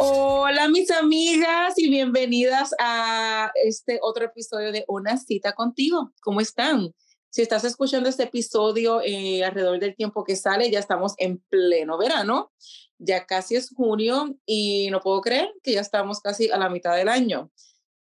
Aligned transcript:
Hola 0.00 0.68
mis 0.68 0.92
amigas 0.92 1.74
y 1.76 1.90
bienvenidas 1.90 2.70
a 2.78 3.50
este 3.64 3.98
otro 4.00 4.26
episodio 4.26 4.70
de 4.70 4.84
Una 4.86 5.16
cita 5.16 5.54
contigo. 5.54 6.12
¿Cómo 6.22 6.40
están? 6.40 6.94
Si 7.30 7.42
estás 7.42 7.64
escuchando 7.64 8.08
este 8.08 8.22
episodio 8.22 9.00
eh, 9.02 9.42
alrededor 9.42 9.80
del 9.80 9.96
tiempo 9.96 10.22
que 10.22 10.36
sale, 10.36 10.70
ya 10.70 10.78
estamos 10.78 11.14
en 11.18 11.38
pleno 11.48 11.98
verano, 11.98 12.52
ya 12.98 13.26
casi 13.26 13.56
es 13.56 13.70
junio 13.74 14.36
y 14.46 14.88
no 14.92 15.00
puedo 15.00 15.20
creer 15.20 15.52
que 15.64 15.72
ya 15.72 15.80
estamos 15.80 16.20
casi 16.20 16.48
a 16.48 16.58
la 16.58 16.68
mitad 16.68 16.94
del 16.94 17.08
año. 17.08 17.50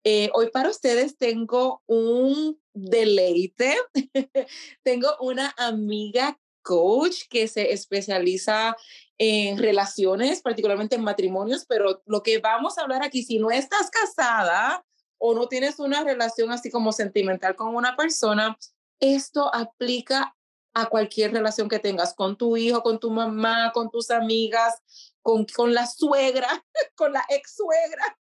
Eh, 0.04 0.30
hoy 0.36 0.52
para 0.52 0.70
ustedes 0.70 1.18
tengo 1.18 1.82
un 1.88 2.62
deleite. 2.72 3.76
tengo 4.84 5.08
una 5.22 5.56
amiga 5.58 6.40
coach 6.62 7.24
que 7.30 7.48
se 7.48 7.72
especializa 7.74 8.76
en 9.18 9.58
relaciones, 9.58 10.42
particularmente 10.42 10.96
en 10.96 11.04
matrimonios, 11.04 11.66
pero 11.66 12.02
lo 12.06 12.24
que 12.24 12.40
vamos 12.40 12.78
a 12.78 12.82
hablar 12.82 13.04
aquí, 13.04 13.24
si 13.24 13.38
no 13.38 13.52
estás 13.52 13.90
casada 13.90 14.86
o 15.18 15.34
no 15.34 15.48
tienes 15.48 15.80
una 15.80 16.04
relación 16.04 16.52
así 16.52 16.72
como 16.72 16.94
sentimental 16.94 17.56
con 17.56 17.76
una 17.76 17.96
persona, 17.98 18.58
esto 19.00 19.54
aplica 19.54 20.36
a 20.74 20.86
cualquier 20.86 21.34
relación 21.34 21.68
que 21.68 21.80
tengas 21.80 22.14
con 22.14 22.38
tu 22.38 22.56
hijo, 22.56 22.82
con 22.82 23.00
tu 23.00 23.10
mamá, 23.12 23.72
con 23.74 23.90
tus 23.90 24.12
amigas, 24.12 24.82
con, 25.22 25.46
con 25.46 25.74
la 25.74 25.86
suegra, 25.86 26.48
con 26.96 27.12
la 27.12 27.24
ex 27.30 27.56
suegra, 27.56 28.18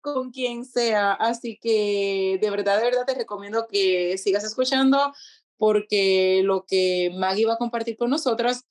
con 0.00 0.30
quien 0.30 0.64
sea. 0.64 1.12
Así 1.12 1.58
que 1.60 2.38
de 2.40 2.50
verdad, 2.50 2.78
de 2.78 2.84
verdad 2.84 3.06
te 3.06 3.14
recomiendo 3.14 3.66
que 3.68 4.18
sigas 4.18 4.44
escuchando 4.44 5.12
porque 5.60 6.40
lo 6.42 6.64
que 6.64 7.12
Maggie 7.14 7.44
va 7.44 7.52
a 7.52 7.58
compartir 7.58 7.98
con 7.98 8.08
nosotras 8.08 8.64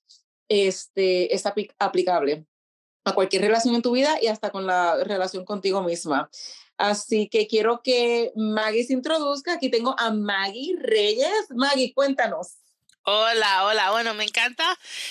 este, 0.49 1.35
es 1.35 1.43
aplicable 1.45 2.47
a 3.05 3.13
cualquier 3.13 3.43
relación 3.43 3.75
en 3.75 3.83
tu 3.83 3.91
vida 3.91 4.17
y 4.19 4.25
hasta 4.25 4.49
con 4.49 4.65
la 4.65 5.03
relación 5.03 5.45
contigo 5.45 5.83
misma. 5.83 6.31
Así 6.77 7.29
que 7.29 7.45
quiero 7.45 7.81
que 7.83 8.31
Maggie 8.35 8.83
se 8.83 8.93
introduzca. 8.93 9.53
Aquí 9.53 9.69
tengo 9.69 9.95
a 9.99 10.09
Maggie 10.09 10.77
Reyes. 10.79 11.45
Maggie, 11.51 11.93
cuéntanos. 11.93 12.55
Hola, 13.03 13.65
hola. 13.65 13.91
Bueno, 13.91 14.15
me 14.15 14.23
encanta 14.23 14.65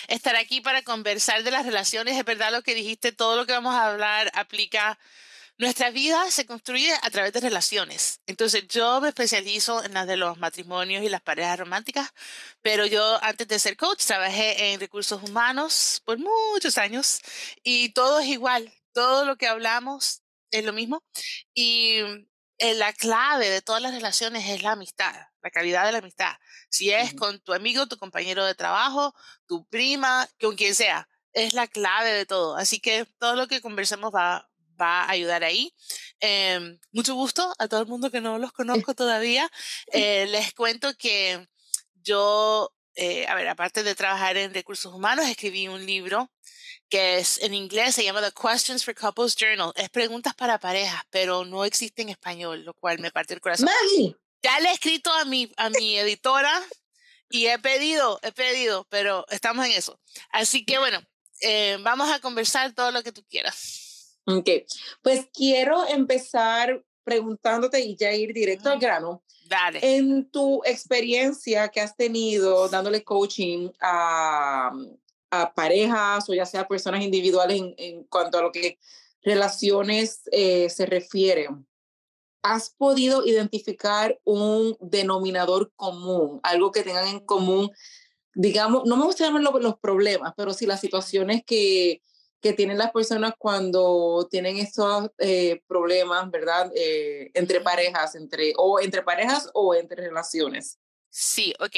estar 0.09 0.35
aquí 0.35 0.61
para 0.61 0.83
conversar 0.83 1.45
de 1.45 1.53
las 1.53 1.65
relaciones. 1.65 2.19
Es 2.19 2.25
verdad 2.25 2.51
lo 2.51 2.63
que 2.63 2.75
dijiste, 2.75 3.13
todo 3.13 3.37
lo 3.37 3.47
que 3.47 3.53
vamos 3.53 3.77
a 3.77 3.89
hablar 3.89 4.33
aplica 4.35 4.99
nuestra 5.59 5.91
vida 5.91 6.31
se 6.31 6.47
construye 6.47 6.93
a 7.03 7.11
través 7.11 7.33
de 7.33 7.41
relaciones. 7.41 8.21
Entonces 8.27 8.67
yo 8.69 9.01
me 9.01 9.09
especializo 9.09 9.85
en 9.85 9.95
las 9.95 10.07
de 10.07 10.17
los 10.17 10.39
matrimonios 10.39 11.05
y 11.05 11.09
las 11.09 11.21
parejas 11.21 11.59
románticas, 11.59 12.11
pero 12.63 12.87
yo 12.87 13.23
antes 13.23 13.49
de 13.49 13.59
ser 13.59 13.77
coach 13.77 14.05
trabajé 14.05 14.73
en 14.73 14.81
recursos 14.81 15.23
humanos 15.23 16.01
por 16.05 16.19
muchos 16.19 16.79
años 16.79 17.21
y 17.63 17.91
todo 17.91 18.21
es 18.21 18.29
igual, 18.29 18.73
todo 18.93 19.25
lo 19.25 19.37
que 19.37 19.49
hablamos 19.49 20.23
es 20.51 20.65
lo 20.65 20.73
mismo 20.73 21.03
y 21.55 21.99
eh, 22.59 22.75
la 22.75 22.93
clave 22.93 23.51
de 23.51 23.63
todas 23.63 23.83
las 23.83 23.93
relaciones 23.93 24.49
es 24.49 24.63
la 24.63 24.73
amistad, 24.73 25.15
la 25.43 25.51
calidad 25.51 25.87
de 25.87 25.93
la 25.93 25.99
amistad. 25.99 26.35
Si 26.71 26.91
es 26.91 27.15
con 27.15 27.41
tu 27.41 27.53
amigo, 27.53 27.87
tu 27.87 27.99
compañero 27.99 28.45
de 28.45 28.55
trabajo, 28.55 29.15
tu 29.47 29.65
prima, 29.67 30.29
con 30.41 30.57
quien 30.57 30.75
sea, 30.75 31.09
es 31.33 31.55
la 31.55 31.67
clave 31.69 32.11
de 32.11 32.27
todo. 32.27 32.57
Así 32.57 32.81
que 32.81 33.07
todo 33.19 33.37
lo 33.37 33.49
que 33.49 33.61
conversemos 33.61 34.13
va, 34.15 34.49
va 34.81 35.03
a 35.03 35.11
ayudar 35.11 35.45
ahí. 35.45 35.75
Em, 36.21 36.79
mucho 36.93 37.15
gusto 37.15 37.55
a 37.59 37.69
todo 37.69 37.81
el 37.81 37.87
mundo 37.87 38.11
que 38.11 38.21
no 38.21 38.39
los 38.39 38.53
conozco 38.53 38.95
todavía. 38.95 39.51
Eh, 39.93 40.27
les 40.27 40.53
cuento 40.55 40.95
que 40.95 41.47
yo, 41.95 42.73
eh, 42.95 43.27
a 43.27 43.35
ver, 43.35 43.49
aparte 43.49 43.83
de 43.83 43.95
trabajar 43.95 44.37
en 44.37 44.55
recursos 44.55 44.93
humanos, 44.93 45.27
escribí 45.27 45.69
un 45.69 45.85
libro 45.85 46.31
que 46.89 47.19
es 47.19 47.39
en 47.43 47.55
inglés, 47.55 47.95
se 47.95 48.05
llama 48.05 48.23
The 48.23 48.33
Questions 48.33 48.85
for 48.85 48.95
Couples 48.95 49.37
Journal. 49.37 49.73
Es 49.77 49.91
preguntas 49.91 50.35
para 50.35 50.59
parejas, 50.59 51.03
pero 51.11 51.45
no 51.45 51.65
existe 51.65 52.03
en 52.03 52.09
español, 52.09 52.65
lo 52.65 52.75
cual 52.75 52.99
me 52.99 53.11
parte 53.11 53.35
el 53.35 53.41
corazón. 53.41 53.69
Ya 54.43 54.59
le 54.61 54.71
he 54.71 54.73
escrito 54.73 55.13
a 55.13 55.25
mi, 55.25 55.53
a 55.57 55.69
mi 55.69 55.99
editora 55.99 56.63
y 57.29 57.47
he 57.47 57.59
pedido, 57.59 58.19
he 58.23 58.33
pedido, 58.33 58.87
pero 58.89 59.27
estamos 59.31 59.67
en 59.67 59.73
eso. 59.73 60.01
Así 60.31 60.65
que 60.65 60.79
bueno, 60.79 61.01
eh, 61.41 61.77
vamos 61.81 62.11
a 62.11 62.21
conversar 62.21 62.73
todo 62.73 62.91
lo 62.91 63.03
que 63.03 63.13
tú 63.13 63.25
quieras. 63.29 63.88
Ok, 64.29 64.49
pues 65.01 65.27
quiero 65.33 65.87
empezar 65.89 66.85
preguntándote 67.03 67.81
y 67.81 67.97
ya 67.97 68.13
ir 68.13 68.35
directo 68.35 68.69
al 68.69 68.79
grano. 68.79 69.23
Dale. 69.49 69.81
En 69.83 70.31
tu 70.31 70.63
experiencia 70.65 71.69
que 71.69 71.81
has 71.81 71.97
tenido 71.97 72.69
dándole 72.69 73.03
coaching 73.03 73.71
a, 73.81 74.71
a 75.31 75.55
parejas 75.55 76.29
o 76.29 76.35
ya 76.35 76.45
sea 76.45 76.69
personas 76.69 77.03
individuales 77.03 77.63
en, 77.79 78.05
cuanto 78.05 78.39
a 78.39 78.43
lo 78.43 78.53
que 78.53 78.79
relaciones 79.23 80.21
eh, 80.31 80.69
se 80.69 80.85
refiere, 80.85 81.49
¿has 82.43 82.69
podido 82.69 83.27
identificar 83.27 84.21
un 84.25 84.77
denominador 84.81 85.73
común, 85.77 86.41
algo 86.43 86.71
que 86.71 86.83
tengan 86.83 87.09
en 87.09 87.21
común? 87.21 87.71
Digamos, 88.35 88.85
no 88.85 88.99
me 88.99 89.05
gusta 89.05 89.25
llamarlo 89.25 89.59
los 89.59 89.79
problemas, 89.79 90.35
pero 90.37 90.53
sí 90.53 90.67
las 90.67 90.81
situaciones 90.81 91.43
que, 91.47 92.03
que 92.41 92.53
tienen 92.53 92.79
las 92.79 92.93
personas 92.93 93.35
cuando 93.39 94.29
tienen 94.31 94.59
estos 94.59 95.11
eh, 95.19 95.63
problemas, 95.67 96.31
¿verdad? 96.31 96.71
Eh, 96.75 97.31
entre 97.35 97.61
parejas, 97.61 98.15
entre, 98.15 98.53
o 98.57 98.81
entre 98.81 99.03
parejas 99.03 99.51
o 99.55 99.75
entre 99.75 100.03
relaciones. 100.03 100.79
Sí, 101.11 101.55
ok. 101.59 101.77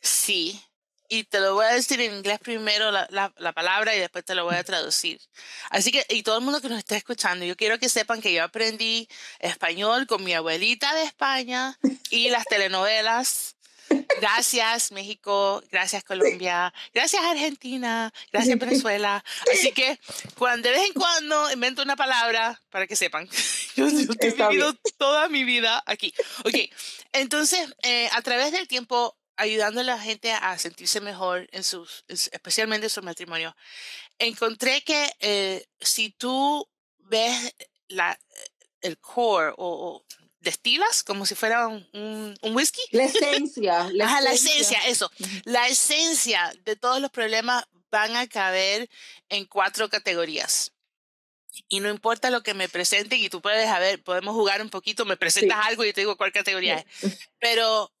Sí. 0.00 0.60
Y 1.10 1.24
te 1.24 1.40
lo 1.40 1.54
voy 1.54 1.64
a 1.64 1.72
decir 1.72 2.00
en 2.00 2.16
inglés 2.16 2.38
primero 2.38 2.90
la, 2.90 3.06
la, 3.10 3.32
la, 3.38 3.52
palabra 3.52 3.96
y 3.96 3.98
después 3.98 4.24
te 4.26 4.34
lo 4.34 4.44
voy 4.44 4.56
a 4.56 4.64
traducir. 4.64 5.18
Así 5.70 5.90
que, 5.90 6.04
y 6.10 6.22
todo 6.22 6.38
el 6.38 6.44
mundo 6.44 6.60
que 6.60 6.68
nos 6.68 6.78
está 6.78 6.96
escuchando, 6.96 7.46
yo 7.46 7.56
quiero 7.56 7.78
que 7.78 7.88
sepan 7.88 8.20
que 8.20 8.32
yo 8.34 8.44
aprendí 8.44 9.08
español 9.38 10.06
con 10.06 10.22
mi 10.22 10.34
abuelita 10.34 10.94
de 10.94 11.04
España 11.04 11.78
y 12.10 12.28
las 12.28 12.44
telenovelas 12.44 13.57
Gracias 14.20 14.90
México, 14.92 15.62
gracias 15.70 16.02
Colombia, 16.02 16.72
gracias 16.92 17.22
Argentina, 17.22 18.12
gracias 18.32 18.58
Venezuela. 18.58 19.24
Así 19.52 19.72
que 19.72 19.98
cuando 20.36 20.68
de 20.68 20.74
vez 20.74 20.88
en 20.88 20.92
cuando 20.92 21.50
invento 21.52 21.82
una 21.82 21.96
palabra 21.96 22.60
para 22.70 22.86
que 22.86 22.96
sepan, 22.96 23.28
yo, 23.76 23.86
he 23.86 24.30
vivido 24.30 24.74
toda 24.96 25.28
mi 25.28 25.44
vida 25.44 25.82
aquí. 25.86 26.12
Ok, 26.44 26.54
entonces 27.12 27.74
eh, 27.82 28.08
a 28.12 28.22
través 28.22 28.52
del 28.52 28.66
tiempo 28.66 29.16
ayudando 29.36 29.80
a 29.80 29.84
la 29.84 29.98
gente 29.98 30.32
a 30.32 30.58
sentirse 30.58 31.00
mejor 31.00 31.48
en 31.52 31.62
sus, 31.62 32.04
especialmente 32.08 32.86
en 32.86 32.90
su 32.90 33.02
matrimonio, 33.02 33.56
encontré 34.18 34.82
que 34.82 35.10
eh, 35.20 35.64
si 35.80 36.10
tú 36.10 36.68
ves 36.98 37.54
la, 37.86 38.18
el 38.80 38.98
core 38.98 39.54
o, 39.56 40.04
destilas 40.40 41.02
como 41.02 41.26
si 41.26 41.34
fuera 41.34 41.66
un, 41.66 41.86
un, 41.92 42.56
whisky. 42.56 42.80
La 42.92 43.04
esencia. 43.04 43.88
La, 43.92 44.06
Ajá, 44.06 44.20
esencia. 44.20 44.22
la 44.22 44.32
esencia, 44.32 44.78
eso. 44.86 45.10
La 45.44 45.68
esencia 45.68 46.52
de 46.64 46.76
todos 46.76 47.00
los 47.00 47.10
problemas 47.10 47.64
van 47.90 48.16
a 48.16 48.26
caber 48.26 48.88
en 49.28 49.44
cuatro 49.46 49.88
categorías. 49.88 50.72
Y 51.68 51.80
no 51.80 51.88
importa 51.88 52.30
lo 52.30 52.42
que 52.42 52.54
me 52.54 52.68
presenten, 52.68 53.18
y 53.18 53.28
tú 53.28 53.40
puedes, 53.40 53.68
a 53.68 53.78
ver, 53.78 54.02
podemos 54.02 54.34
jugar 54.34 54.62
un 54.62 54.70
poquito, 54.70 55.04
me 55.04 55.16
presentas 55.16 55.66
algo 55.66 55.84
y 55.84 55.92
te 55.92 56.02
digo 56.02 56.16
cuál 56.16 56.32
categoría 56.32 56.76
es. 56.76 56.84
Pero 57.40 57.92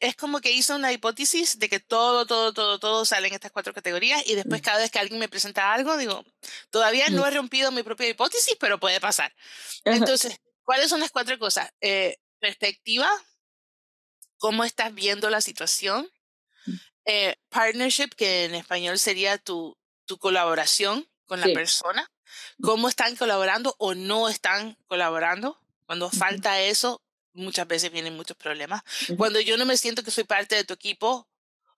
es 0.00 0.16
como 0.16 0.40
que 0.40 0.52
hizo 0.52 0.76
una 0.76 0.92
hipótesis 0.92 1.58
de 1.58 1.68
que 1.68 1.80
todo, 1.80 2.26
todo, 2.26 2.52
todo, 2.52 2.78
todo 2.78 3.04
sale 3.04 3.28
en 3.28 3.34
estas 3.34 3.50
cuatro 3.50 3.74
categorías 3.74 4.22
y 4.26 4.34
después 4.34 4.62
cada 4.62 4.78
vez 4.78 4.90
que 4.90 4.98
alguien 4.98 5.18
me 5.18 5.28
presenta 5.28 5.72
algo, 5.72 5.96
digo, 5.96 6.24
todavía 6.70 7.08
no 7.08 7.26
he 7.26 7.30
rompido 7.30 7.72
mi 7.72 7.82
propia 7.82 8.08
hipótesis, 8.08 8.56
pero 8.58 8.78
puede 8.78 9.00
pasar. 9.00 9.34
Entonces, 9.84 10.40
¿Cuáles 10.68 10.90
son 10.90 11.00
las 11.00 11.10
cuatro 11.10 11.38
cosas? 11.38 11.70
Eh, 11.80 12.18
perspectiva, 12.40 13.08
cómo 14.36 14.64
estás 14.64 14.94
viendo 14.94 15.30
la 15.30 15.40
situación. 15.40 16.06
Mm. 16.66 16.74
Eh, 17.06 17.36
partnership, 17.48 18.10
que 18.14 18.44
en 18.44 18.54
español 18.54 18.98
sería 18.98 19.38
tu, 19.38 19.78
tu 20.04 20.18
colaboración 20.18 21.08
con 21.24 21.40
la 21.40 21.46
persona. 21.54 22.12
Cómo 22.60 22.90
están 22.90 23.16
colaborando 23.16 23.76
o 23.78 23.94
no 23.94 24.28
están 24.28 24.76
colaborando. 24.88 25.58
Cuando 25.86 26.10
falta 26.10 26.60
eso, 26.60 27.02
muchas 27.32 27.66
veces 27.66 27.90
vienen 27.90 28.14
muchos 28.14 28.36
problemas. 28.36 28.82
Cuando 29.16 29.40
yo 29.40 29.56
no 29.56 29.64
me 29.64 29.78
siento 29.78 30.02
que 30.02 30.10
soy 30.10 30.24
parte 30.24 30.54
de 30.54 30.64
tu 30.64 30.74
equipo, 30.74 31.26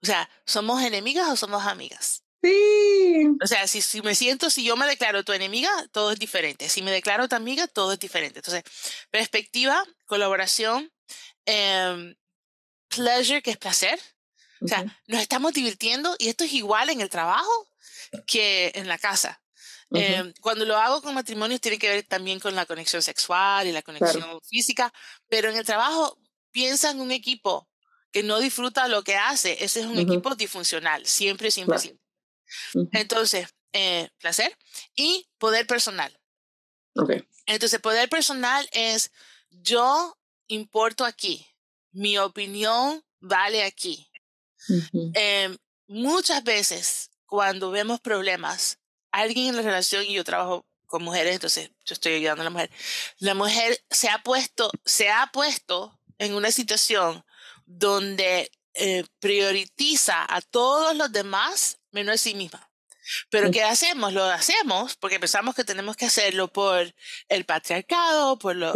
o 0.03 0.07
sea, 0.07 0.29
¿somos 0.45 0.83
enemigas 0.83 1.29
o 1.29 1.37
somos 1.37 1.65
amigas? 1.65 2.25
Sí. 2.43 3.27
O 3.43 3.47
sea, 3.47 3.67
si, 3.67 3.83
si 3.83 4.01
me 4.03 4.15
siento, 4.15 4.49
si 4.51 4.65
yo 4.65 4.77
me 4.77 4.87
declaro 4.87 5.25
tu 5.25 5.33
enemiga, 5.33 5.71
todo 5.93 6.13
es 6.13 6.19
diferente. 6.19 6.69
Si 6.69 6.83
me 6.83 6.91
declaro 6.91 7.29
tu 7.29 7.37
amiga, 7.37 7.67
todo 7.67 7.93
es 7.93 7.99
diferente. 7.99 8.39
Entonces, 8.39 8.63
perspectiva, 9.11 9.85
colaboración, 10.07 10.91
em, 11.45 12.15
pleasure, 12.89 13.43
que 13.43 13.51
es 13.51 13.59
placer. 13.59 14.01
O 14.63 14.69
sea, 14.69 14.85
nos 15.07 15.21
estamos 15.21 15.53
divirtiendo 15.53 16.17
y 16.19 16.29
esto 16.29 16.45
es 16.45 16.53
igual 16.53 16.91
en 16.91 17.01
el 17.01 17.09
trabajo 17.09 17.51
que 18.27 18.73
en 18.75 18.89
la 18.89 18.99
casa. 18.99 19.41
Em, 19.93 20.33
cuando 20.41 20.65
lo 20.65 20.77
hago 20.77 21.03
con 21.03 21.15
matrimonios 21.15 21.61
tiene 21.61 21.79
que 21.79 21.89
ver 21.89 22.05
también 22.05 22.39
con 22.39 22.55
la 22.55 22.65
conexión 22.65 23.03
sexual 23.03 23.67
y 23.67 23.73
la 23.73 23.83
conexión 23.83 24.41
física, 24.49 24.93
pero 25.29 25.51
en 25.51 25.57
el 25.57 25.65
trabajo 25.65 26.17
piensa 26.53 26.91
en 26.91 27.01
un 27.01 27.11
equipo 27.11 27.69
que 28.13 28.23
no 28.23 28.39
disfruta 28.39 28.87
lo 28.89 29.03
que 29.03 29.17
hace. 29.17 29.65
Ese 29.65 29.81
es 29.81 29.87
un 29.87 29.99
equipo 29.99 30.35
disfuncional, 30.35 31.07
siempre, 31.07 31.51
siempre, 31.51 31.79
siempre. 31.79 32.00
Entonces, 32.93 33.49
eh, 33.73 34.09
placer 34.19 34.57
y 34.95 35.29
poder 35.39 35.67
personal. 35.67 36.19
Okay. 36.95 37.25
Entonces, 37.47 37.81
poder 37.81 38.09
personal 38.09 38.69
es 38.73 39.13
yo 39.51 40.17
importo 40.49 41.05
aquí, 41.05 41.47
mi 41.93 42.19
opinión 42.19 43.05
vale 43.21 43.65
aquí. 43.65 44.11
Em, 45.15 45.57
muchas 45.87 46.45
veces 46.45 47.11
cuando 47.27 47.71
vemos 47.71 48.01
problemas, 48.01 48.79
alguien 49.11 49.49
en 49.49 49.57
la 49.57 49.63
relación, 49.63 50.05
y 50.05 50.15
yo 50.15 50.25
trabajo 50.25 50.67
con 50.87 51.03
mujeres, 51.03 51.35
entonces 51.35 51.71
yo 51.85 51.95
estoy 51.95 52.15
ayudando 52.15 52.43
a 52.43 52.45
la 52.45 52.51
mujer, 52.51 52.71
la 53.19 53.35
mujer 53.35 53.83
se 53.91 54.09
ha 54.09 54.23
puesto, 54.23 54.71
se 54.85 55.09
ha 55.09 55.31
puesto 55.33 55.99
en 56.19 56.35
una 56.35 56.51
situación 56.51 57.25
donde 57.67 58.51
eh, 58.75 59.05
prioritiza 59.19 60.25
a 60.29 60.41
todos 60.41 60.97
los 60.97 61.11
demás 61.13 61.79
menos 61.91 62.15
a 62.15 62.19
sí 62.19 62.35
misma. 62.35 62.71
Pero 63.31 63.51
¿qué 63.51 63.65
hacemos? 63.65 64.13
Lo 64.13 64.25
hacemos 64.25 64.97
porque 64.97 65.19
pensamos 65.19 65.55
que 65.55 65.65
tenemos 65.65 65.97
que 65.97 66.07
hacerlo 66.07 66.49
por 66.49 66.95
el 67.29 67.45
patriarcado, 67.45 68.39
por 68.39 68.55
los 68.55 68.75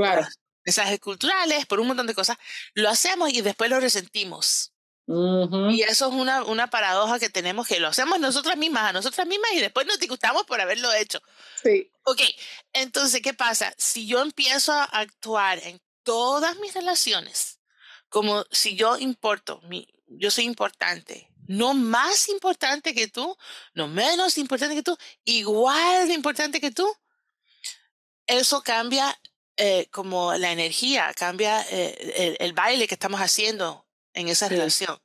mensajes 0.64 0.98
culturales, 0.98 1.66
por 1.66 1.80
un 1.80 1.88
montón 1.88 2.06
de 2.06 2.14
cosas. 2.14 2.36
Lo 2.74 2.88
hacemos 2.88 3.32
y 3.32 3.42
después 3.42 3.70
lo 3.70 3.80
resentimos. 3.80 4.72
Y 5.06 5.82
eso 5.82 6.08
es 6.08 6.14
una, 6.14 6.44
una 6.44 6.70
paradoja 6.70 7.18
que 7.18 7.28
tenemos 7.28 7.68
que 7.68 7.78
lo 7.78 7.88
hacemos 7.88 8.18
nosotras 8.18 8.56
mismas, 8.56 8.84
a 8.84 8.92
nosotras 8.92 9.26
mismas, 9.26 9.52
y 9.52 9.60
después 9.60 9.86
nos 9.86 9.98
disgustamos 9.98 10.44
por 10.44 10.60
haberlo 10.60 10.92
hecho. 10.94 11.20
Sí. 11.62 11.90
Ok, 12.04 12.22
entonces, 12.72 13.20
¿qué 13.20 13.34
pasa? 13.34 13.74
Si 13.76 14.06
yo 14.06 14.22
empiezo 14.22 14.72
a 14.72 14.84
actuar 14.84 15.58
en 15.58 15.80
todas 16.04 16.56
mis 16.56 16.72
relaciones 16.72 17.60
como 18.14 18.46
si 18.52 18.76
yo 18.76 18.96
importo, 18.96 19.60
mi, 19.62 19.88
yo 20.06 20.30
soy 20.30 20.44
importante, 20.44 21.32
no 21.48 21.74
más 21.74 22.28
importante 22.28 22.94
que 22.94 23.08
tú, 23.08 23.36
no 23.74 23.88
menos 23.88 24.38
importante 24.38 24.76
que 24.76 24.84
tú, 24.84 24.96
igual 25.24 26.06
de 26.06 26.14
importante 26.14 26.60
que 26.60 26.70
tú, 26.70 26.88
eso 28.28 28.62
cambia 28.62 29.20
eh, 29.56 29.88
como 29.90 30.32
la 30.34 30.52
energía, 30.52 31.12
cambia 31.16 31.60
eh, 31.68 32.36
el, 32.38 32.52
baile 32.52 32.86
que 32.86 32.94
estamos 32.94 33.20
haciendo 33.20 33.84
en 34.12 34.28
esa 34.28 34.48
relación. 34.48 34.96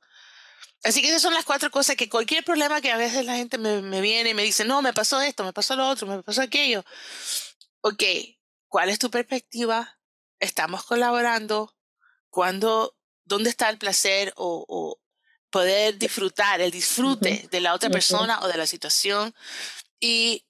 Así 0.84 1.02
que 1.02 1.08
esas 1.08 1.22
son 1.22 1.34
las 1.34 1.44
cuatro 1.44 1.72
cosas 1.72 1.96
que 1.96 2.08
cualquier 2.08 2.44
problema 2.44 2.80
que 2.80 2.92
a 2.92 2.96
veces 2.96 3.24
la 3.26 3.34
gente 3.34 3.58
me, 3.58 3.82
me, 3.82 4.00
viene 4.00 4.30
y 4.30 4.34
me 4.34 4.44
dice, 4.44 4.64
no, 4.64 4.82
me 4.82 4.92
pasó 4.92 5.20
esto, 5.20 5.42
me 5.42 5.52
pasó 5.52 5.74
lo 5.74 5.88
otro, 5.88 6.06
me 6.06 6.22
pasó 6.22 6.42
aquello. 6.42 6.84
Ok, 7.80 8.04
¿cuál 8.68 8.88
es 8.88 9.00
tu 9.00 9.10
perspectiva? 9.10 9.98
Estamos 10.38 10.84
colaborando. 10.84 11.74
¿Cuándo 12.30 12.94
dónde 13.30 13.48
está 13.48 13.70
el 13.70 13.78
placer 13.78 14.34
o, 14.36 14.98
poder 15.50 15.98
disfrutar, 15.98 16.60
el 16.60 16.70
disfrute 16.70 17.48
de 17.50 17.60
la 17.60 17.74
otra 17.74 17.90
persona 17.90 18.38
o 18.42 18.46
de 18.46 18.56
la 18.56 18.66
situación. 18.66 19.34
Y 19.98 20.44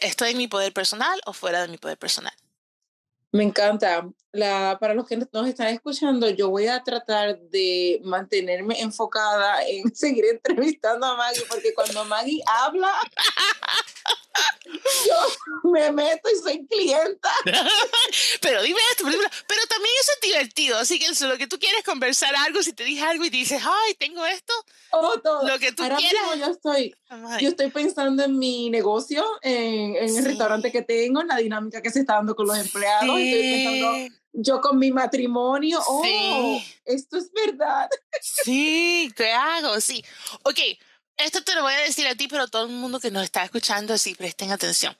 estoy, 0.00 0.30
en 0.30 0.36
mi 0.36 0.46
poder 0.46 0.72
personal 0.72 1.20
o 1.26 1.32
fuera 1.32 1.62
de 1.62 1.68
mi 1.68 1.78
poder 1.78 1.98
personal. 1.98 2.32
Me 3.32 3.42
encanta. 3.42 4.08
La, 4.30 4.76
para 4.78 4.94
los 4.94 5.06
que 5.06 5.16
nos 5.16 5.48
están 5.48 5.68
escuchando, 5.68 6.30
yo 6.30 6.50
voy 6.50 6.68
a 6.68 6.82
tratar 6.84 7.38
de 7.40 8.00
mantenerme 8.04 8.80
enfocada 8.80 9.66
en 9.66 9.92
seguir 9.94 10.24
entrevistando 10.26 11.06
a 11.06 11.16
Maggie, 11.16 11.44
porque 11.48 11.74
cuando 11.74 12.04
Maggie 12.04 12.42
habla, 12.46 12.92
yo 15.06 15.70
me 15.70 15.92
meto 15.92 16.28
y 16.30 16.38
soy 16.40 16.66
clienta. 16.66 17.30
pero 18.40 18.62
dime 18.62 18.80
esto, 18.90 19.04
pero, 19.04 19.66
también 19.68 19.94
eso 20.00 20.12
es 20.14 20.20
divertido, 20.28 20.78
así 20.78 20.98
que 20.98 21.06
lo 21.26 21.36
que 21.36 21.46
tú 21.46 21.58
quieres 21.58 21.84
conversar 21.84 22.34
algo, 22.36 22.62
si 22.62 22.72
te 22.72 22.84
dije 22.84 23.02
algo 23.02 23.24
y 23.24 23.30
dices, 23.30 23.62
ay, 23.64 23.94
tengo 23.94 24.24
esto, 24.26 24.52
oh, 24.92 25.18
todo. 25.20 25.46
lo 25.46 25.58
que 25.58 25.72
tú 25.72 25.82
Ahora 25.82 25.96
quieras. 25.96 26.22
Mismo 26.30 26.46
yo 26.46 26.52
estoy, 26.52 26.94
yo 27.40 27.48
estoy 27.48 27.70
pensando 27.70 28.24
en 28.24 28.38
mi 28.38 28.70
negocio, 28.70 29.24
en, 29.42 29.96
en 29.96 30.16
el 30.16 30.24
restaurante 30.24 30.72
que 30.72 30.82
tengo, 30.82 31.20
en 31.20 31.28
la 31.28 31.36
dinámica 31.36 31.82
que 31.82 31.90
se 31.90 32.00
está 32.00 32.14
dando 32.14 32.34
con 32.34 32.46
los 32.46 32.58
empleados, 32.58 33.18
estoy 33.18 33.42
pensando 33.42 34.18
yo 34.32 34.60
con 34.60 34.78
mi 34.78 34.92
matrimonio, 34.92 35.80
oh, 35.86 36.60
esto 36.84 37.18
es 37.18 37.30
verdad. 37.32 37.88
Sí, 38.20 39.12
¿qué 39.16 39.32
hago? 39.32 39.80
Sí. 39.80 40.04
Ok, 40.44 40.58
esto 41.18 41.42
te 41.42 41.54
lo 41.54 41.62
voy 41.62 41.74
a 41.74 41.78
decir 41.78 42.06
a 42.06 42.14
ti, 42.14 42.28
pero 42.28 42.48
todo 42.48 42.64
el 42.64 42.72
mundo 42.72 43.00
que 43.00 43.10
nos 43.10 43.24
está 43.24 43.44
escuchando, 43.44 43.98
sí, 43.98 44.14
presten 44.14 44.52
atención. 44.52 44.96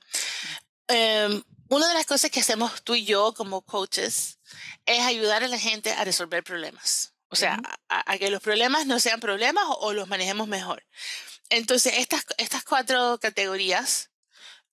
Em, 0.88 1.42
una 1.68 1.88
de 1.88 1.94
las 1.94 2.06
cosas 2.06 2.30
que 2.30 2.40
hacemos 2.40 2.82
tú 2.82 2.94
y 2.94 3.04
yo 3.04 3.34
como 3.34 3.62
coaches 3.62 4.38
es 4.86 5.00
ayudar 5.00 5.44
a 5.44 5.48
la 5.48 5.58
gente 5.58 5.92
a 5.92 6.04
resolver 6.04 6.42
problemas. 6.42 7.14
O 7.28 7.36
sea, 7.36 7.60
a, 7.88 8.18
que 8.18 8.30
los 8.30 8.42
problemas 8.42 8.86
no 8.86 8.98
sean 9.00 9.20
problemas 9.20 9.64
o, 9.66 9.92
los 9.92 10.08
manejemos 10.08 10.48
mejor. 10.48 10.84
Entonces, 11.50 11.94
estas, 11.98 12.24
estas 12.38 12.64
cuatro 12.64 13.18
categorías 13.20 14.10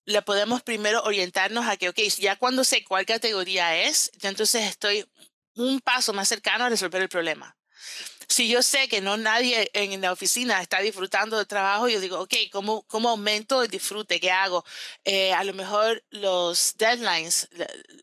la 0.06 0.24
podemos 0.24 0.64
primero 0.64 1.04
orientarnos 1.04 1.68
a 1.68 1.78
que, 1.78 1.90
ok, 1.90 2.00
ya 2.18 2.38
cuando 2.38 2.64
sé 2.64 2.84
cuál 2.86 3.06
categoría 3.06 3.76
es, 3.76 4.12
ya 4.18 4.30
entonces 4.30 4.64
estoy 4.64 5.06
un 5.56 5.82
paso 5.82 6.14
más 6.14 6.28
cercano 6.28 6.66
a 6.66 6.70
resolver 6.70 7.02
el 7.02 7.10
problema 7.10 7.58
si 8.28 8.48
yo 8.48 8.62
sé 8.62 8.88
que 8.88 9.02
no 9.02 9.18
nadie 9.18 9.70
en 9.74 10.02
la 10.02 10.12
oficina 10.12 10.62
está 10.62 10.80
disfrutando 10.80 11.38
del 11.38 11.48
trabajo, 11.48 11.88
yo 11.88 12.00
digo, 12.00 12.20
ok, 12.20 12.34
¿cómo, 12.52 12.84
cómo 12.88 13.10
aumento 13.10 13.64
el 13.64 13.70
disfrute? 13.70 14.20
¿Qué 14.20 14.32
hago? 14.32 14.66
Eh, 15.04 15.34
a 15.34 15.44
lo 15.44 15.54
mejor 15.54 16.04
los 16.10 16.76
deadlines, 16.78 17.50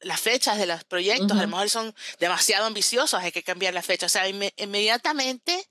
las 0.03 0.21
fechas 0.21 0.59
de 0.59 0.67
los 0.67 0.85
proyectos, 0.85 1.33
a 1.33 1.43
lo 1.43 1.49
mejor 1.49 1.71
son 1.71 1.95
demasiado 2.19 2.67
ambiciosos, 2.67 3.21
hay 3.21 3.33
que 3.33 3.43
cambiar 3.43 3.75
la 3.75 3.83
fecha. 3.83 4.07
O 4.07 4.09
sea, 4.09 4.29
inmediatamente 4.29 5.69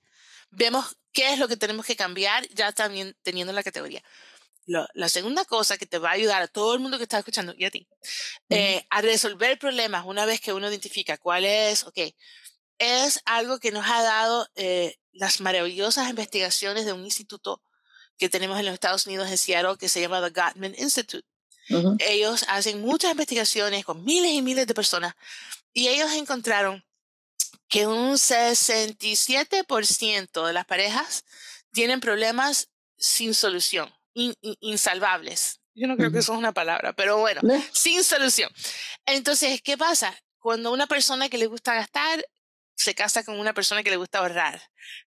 vemos 0.50 0.97
qué 1.12 1.33
es 1.33 1.39
lo 1.39 1.47
que 1.47 1.57
tenemos 1.57 1.86
que 1.86 1.95
cambiar, 1.95 2.47
ya 2.50 2.71
también 2.71 3.15
teniendo 3.24 3.54
la 3.54 3.63
categoría. 3.63 4.04
la 4.94 5.09
segunda 5.09 5.44
cosa 5.45 5.77
que 5.77 5.86
te 5.86 5.97
va 5.97 6.09
a 6.09 6.13
ayudar 6.13 6.42
a 6.42 6.47
todo 6.47 6.74
el 6.74 6.80
mundo 6.80 6.97
que 6.97 7.04
está 7.04 7.18
escuchando 7.18 7.54
y 7.57 7.66
a 7.66 7.71
ti, 7.71 7.87
eh, 8.49 8.85
a 8.90 9.02
resolver 9.02 9.59
problemas 9.59 10.06
una 10.06 10.25
vez 10.25 10.40
que 10.40 10.54
uno 10.54 10.69
identifica 10.69 11.18
cuál 11.18 11.45
es, 11.45 11.83
ok, 11.83 11.99
es 12.81 13.21
algo 13.26 13.59
que 13.59 13.71
nos 13.71 13.88
ha 13.88 14.02
dado 14.02 14.47
eh, 14.56 14.95
las 15.11 15.40
maravillosas 15.40 16.09
investigaciones 16.09 16.83
de 16.85 16.94
un 16.94 17.06
instituto 17.06 17.61
que 18.18 18.28
tenemos 18.28 18.57
en 18.59 18.66
los 18.66 18.73
Estados 18.73 19.06
Unidos 19.06 19.30
en 19.30 19.38
Seattle 19.38 19.78
que 19.78 19.88
se 19.88 20.02
llama 20.02 20.19
The 20.19 20.31
Gottman 20.42 20.73
Institute. 20.78 21.28
Ellos 22.00 22.44
hacen 22.50 22.81
muchas 22.81 23.11
investigaciones 23.11 23.85
con 23.85 24.04
miles 24.04 24.31
y 24.31 24.42
miles 24.42 24.66
de 24.66 24.73
personas 24.73 25.14
y 25.73 25.90
ellos 25.90 26.11
encontraron 26.14 26.83
que 27.69 27.85
un 27.88 28.16
67% 28.16 30.45
de 30.45 30.54
las 30.54 30.66
parejas 30.66 31.23
tienen 31.71 32.00
problemas 32.02 32.69
sin 32.97 33.35
solución, 33.35 33.94
insalvables. 34.14 35.59
Yo 35.73 35.88
no 35.88 35.95
creo 35.95 36.11
que 36.11 36.19
eso 36.19 36.33
es 36.33 36.40
una 36.40 36.52
palabra, 36.52 36.92
pero 36.94 37.19
bueno, 37.19 37.40
sin 37.71 38.04
solución. 38.04 38.52
Entonces, 39.06 39.61
¿qué 39.61 39.78
pasa? 39.78 40.14
Cuando 40.40 40.73
una 40.73 40.88
persona 40.88 41.30
que 41.30 41.38
le 41.38 41.45
gusta 41.45 41.76
gastar 41.76 42.26
se 42.81 42.95
casa 42.95 43.23
con 43.23 43.40
una 43.40 43.54
persona 43.54 43.83
que 43.83 43.92
le 43.92 43.97
gusta 43.97 44.19
ahorrar. 44.19 44.61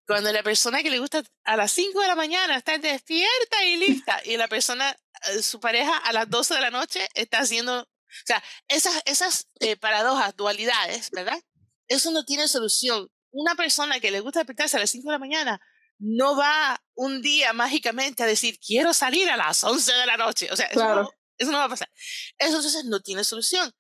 Cuando 0.07 0.33
la 0.33 0.43
persona 0.43 0.83
que 0.83 0.91
le 0.91 1.01
gusta 1.01 1.23
a 1.45 1.57
las 1.57 1.73
5 1.73 2.01
de 2.01 2.07
la 2.07 2.15
mañana 2.15 2.57
está 2.57 2.79
despierta 2.79 3.65
y 3.65 3.77
lista, 3.77 4.21
y 4.25 4.37
la 4.37 4.49
persona, 4.49 4.97
eh, 5.29 5.43
su 5.43 5.59
pareja 5.59 5.97
a 5.97 6.13
las 6.13 6.31
12 6.31 6.55
de 6.55 6.61
la 6.61 6.71
noche 6.71 7.09
está 7.15 7.41
haciendo, 7.41 7.81
o 7.83 8.27
sea, 8.27 8.43
esas, 8.69 9.03
esas 9.07 9.49
eh, 9.61 9.77
paradojas, 9.77 10.37
dualidades, 10.37 11.11
¿verdad? 11.11 11.41
Eso 11.89 12.13
no 12.13 12.25
tiene 12.25 12.47
solución. 12.47 13.09
Una 13.33 13.57
persona 13.57 13.99
que 13.99 14.13
le 14.13 14.21
gusta 14.21 14.41
despertarse 14.41 14.77
a 14.77 14.81
las 14.81 14.91
5 14.91 15.09
de 15.09 15.13
la 15.13 15.19
mañana 15.19 15.61
no 15.99 16.37
va 16.37 16.81
un 16.95 17.23
día 17.23 17.53
mágicamente 17.53 18.23
a 18.23 18.27
decir, 18.27 18.59
quiero 18.65 18.95
salir 18.95 19.29
a 19.31 19.37
las 19.37 19.65
11 19.65 19.93
de 19.93 20.07
la 20.07 20.17
noche. 20.17 20.49
O 20.53 20.57
sea, 20.57 20.67
eso, 20.67 20.95
no, 20.95 21.11
eso 21.39 21.51
no 21.51 21.59
va 21.59 21.65
a 21.65 21.69
pasar. 21.69 21.91
Eso 22.39 22.57
entonces 22.57 22.85
no 22.85 23.01
tiene 23.01 23.25
solución. 23.25 23.73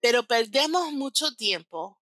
Pero 0.00 0.22
perdemos 0.22 0.92
mucho 0.92 1.34
tiempo 1.34 1.99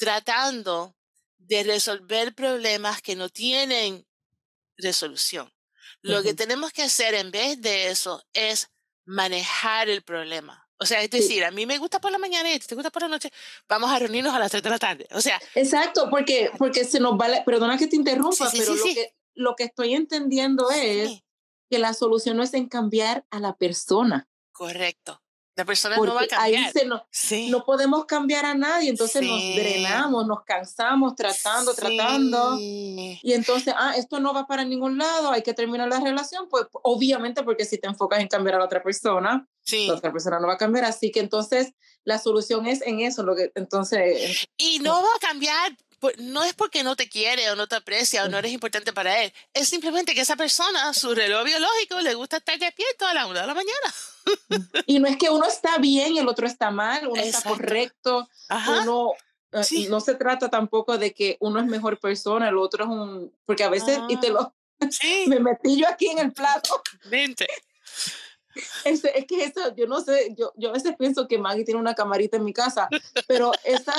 tratando 0.00 0.96
de 1.36 1.62
resolver 1.62 2.34
problemas 2.34 3.02
que 3.02 3.14
no 3.14 3.28
tienen 3.28 4.06
resolución. 4.78 5.52
Lo 6.00 6.22
que 6.22 6.32
tenemos 6.32 6.72
que 6.72 6.82
hacer 6.82 7.12
en 7.12 7.30
vez 7.30 7.60
de 7.60 7.88
eso 7.88 8.24
es 8.32 8.70
manejar 9.04 9.90
el 9.90 10.02
problema. 10.02 10.66
O 10.78 10.86
sea, 10.86 11.02
es 11.02 11.10
decir, 11.10 11.44
a 11.44 11.50
mí 11.50 11.66
me 11.66 11.76
gusta 11.76 12.00
por 12.00 12.10
la 12.10 12.16
mañana 12.16 12.50
y 12.50 12.54
a 12.54 12.58
ti 12.58 12.66
te 12.66 12.74
gusta 12.74 12.88
por 12.88 13.02
la 13.02 13.08
noche, 13.08 13.30
vamos 13.68 13.90
a 13.90 13.98
reunirnos 13.98 14.34
a 14.34 14.38
las 14.38 14.50
3 14.50 14.62
de 14.62 14.70
la 14.70 14.78
tarde. 14.78 15.06
O 15.10 15.20
sea. 15.20 15.38
Exacto, 15.54 16.08
porque, 16.08 16.50
porque 16.56 16.86
se 16.86 16.98
nos 16.98 17.18
vale, 17.18 17.42
perdona 17.44 17.76
que 17.76 17.86
te 17.86 17.96
interrumpa, 17.96 18.48
pero 18.50 18.74
lo, 18.74 18.84
que, 18.84 19.14
lo 19.34 19.54
que 19.54 19.64
estoy 19.64 19.92
entendiendo 19.92 20.70
es 20.70 21.22
que 21.68 21.78
la 21.78 21.92
solución 21.92 22.38
no 22.38 22.42
es 22.42 22.54
en 22.54 22.70
cambiar 22.70 23.26
a 23.28 23.38
la 23.38 23.54
persona. 23.58 24.30
Correcto. 24.52 25.20
La 25.56 25.64
persona 25.64 25.96
no 25.96 26.14
va 26.14 26.22
a 26.22 26.26
cambiar. 26.26 26.40
Ahí 26.40 26.72
se 26.72 26.86
no, 26.86 27.04
no 27.48 27.64
podemos 27.64 28.06
cambiar 28.06 28.46
a 28.46 28.54
nadie, 28.54 28.88
entonces 28.88 29.22
nos 29.22 29.40
drenamos, 29.40 30.26
nos 30.26 30.44
cansamos 30.44 31.14
tratando, 31.14 31.74
tratando. 31.74 32.56
Y 32.58 33.32
entonces, 33.32 33.74
ah, 33.76 33.94
esto 33.96 34.20
no 34.20 34.32
va 34.32 34.46
para 34.46 34.64
ningún 34.64 34.96
lado, 34.96 35.30
hay 35.30 35.42
que 35.42 35.52
terminar 35.52 35.88
la 35.88 36.00
relación, 36.00 36.48
pues 36.48 36.66
obviamente 36.82 37.42
porque 37.42 37.64
si 37.64 37.78
te 37.78 37.88
enfocas 37.88 38.20
en 38.20 38.28
cambiar 38.28 38.56
a 38.56 38.58
la 38.58 38.64
otra 38.64 38.82
persona, 38.82 39.46
la 39.70 39.94
otra 39.94 40.12
persona 40.12 40.40
no 40.40 40.46
va 40.46 40.54
a 40.54 40.58
cambiar, 40.58 40.84
así 40.84 41.10
que 41.10 41.20
entonces 41.20 41.74
la 42.04 42.18
solución 42.18 42.66
es 42.66 42.82
en 42.82 43.00
eso, 43.00 43.22
lo 43.22 43.36
que 43.36 43.52
entonces... 43.54 44.46
Y 44.56 44.78
no 44.78 45.02
va 45.02 45.08
a 45.16 45.18
cambiar 45.20 45.76
no 46.18 46.44
es 46.44 46.54
porque 46.54 46.82
no 46.82 46.96
te 46.96 47.08
quiere 47.08 47.50
o 47.50 47.56
no 47.56 47.66
te 47.66 47.76
aprecia 47.76 48.24
o 48.24 48.28
no 48.28 48.38
eres 48.38 48.52
importante 48.52 48.92
para 48.92 49.22
él, 49.22 49.32
es 49.52 49.68
simplemente 49.68 50.14
que 50.14 50.22
esa 50.22 50.36
persona, 50.36 50.92
su 50.94 51.14
reloj 51.14 51.44
biológico, 51.44 52.00
le 52.00 52.14
gusta 52.14 52.38
estar 52.38 52.58
despierto 52.58 53.06
a 53.06 53.14
la 53.14 53.26
una 53.26 53.42
de 53.42 53.46
la 53.46 53.54
mañana. 53.54 53.94
y 54.86 54.98
no 54.98 55.08
es 55.08 55.16
que 55.16 55.30
uno 55.30 55.46
está 55.46 55.78
bien 55.78 56.14
y 56.14 56.18
el 56.18 56.28
otro 56.28 56.46
está 56.46 56.70
mal, 56.70 57.06
uno 57.06 57.20
está 57.20 57.42
correcto, 57.42 58.28
uno 58.80 59.12
eh, 59.52 59.88
no 59.88 60.00
se 60.00 60.14
trata 60.14 60.48
tampoco 60.48 60.96
de 60.96 61.12
que 61.12 61.36
uno 61.40 61.60
es 61.60 61.66
mejor 61.66 61.98
persona, 61.98 62.48
el 62.48 62.56
otro 62.56 62.84
es 62.84 62.90
un, 62.90 63.34
porque 63.44 63.64
a 63.64 63.68
veces, 63.68 63.98
y 64.08 64.16
te 64.18 64.30
lo, 64.30 64.54
me 65.26 65.40
metí 65.40 65.76
yo 65.76 65.88
aquí 65.88 66.08
en 66.08 66.18
el 66.18 66.32
plato. 66.32 66.82
Vente. 67.04 67.46
Es, 68.84 69.04
es, 69.04 69.26
que 69.26 69.44
eso, 69.44 69.74
yo 69.76 69.86
no 69.86 70.00
sé, 70.00 70.34
yo, 70.36 70.52
yo 70.56 70.70
a 70.70 70.72
veces 70.72 70.94
pienso 70.98 71.28
que 71.28 71.38
Maggie 71.38 71.64
tiene 71.64 71.80
una 71.80 71.94
camarita 71.94 72.36
en 72.36 72.44
mi 72.44 72.52
casa, 72.52 72.88
pero 73.26 73.52
esa, 73.64 73.94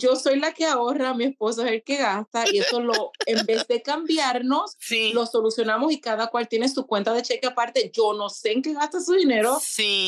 yo 0.00 0.16
soy 0.16 0.38
la 0.38 0.52
que 0.52 0.66
ahorra, 0.66 1.14
mi 1.14 1.24
esposo 1.24 1.64
es 1.64 1.72
el 1.72 1.82
que 1.82 1.96
gasta 1.96 2.44
y 2.50 2.58
eso 2.58 2.80
lo, 2.80 3.12
en 3.26 3.44
vez 3.46 3.66
de 3.68 3.82
cambiarnos, 3.82 4.76
lo 5.12 5.26
solucionamos 5.26 5.92
y 5.92 6.00
cada 6.00 6.28
cual 6.28 6.48
tiene 6.48 6.68
su 6.68 6.86
cuenta 6.86 7.12
de 7.12 7.22
cheque 7.22 7.46
aparte. 7.46 7.90
Yo 7.94 8.12
no 8.12 8.28
sé 8.28 8.52
en 8.52 8.62
qué 8.62 8.72
gasta 8.72 9.00
su 9.00 9.12
dinero, 9.12 9.58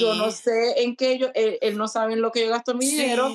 yo 0.00 0.14
no 0.14 0.30
sé 0.30 0.82
en 0.82 0.96
qué 0.96 1.18
yo, 1.18 1.28
él, 1.34 1.76
no 1.76 1.88
sabe 1.88 2.14
en 2.14 2.22
lo 2.22 2.32
que 2.32 2.40
yo 2.40 2.50
gasto 2.50 2.74
mi 2.74 2.86
dinero, 2.86 3.30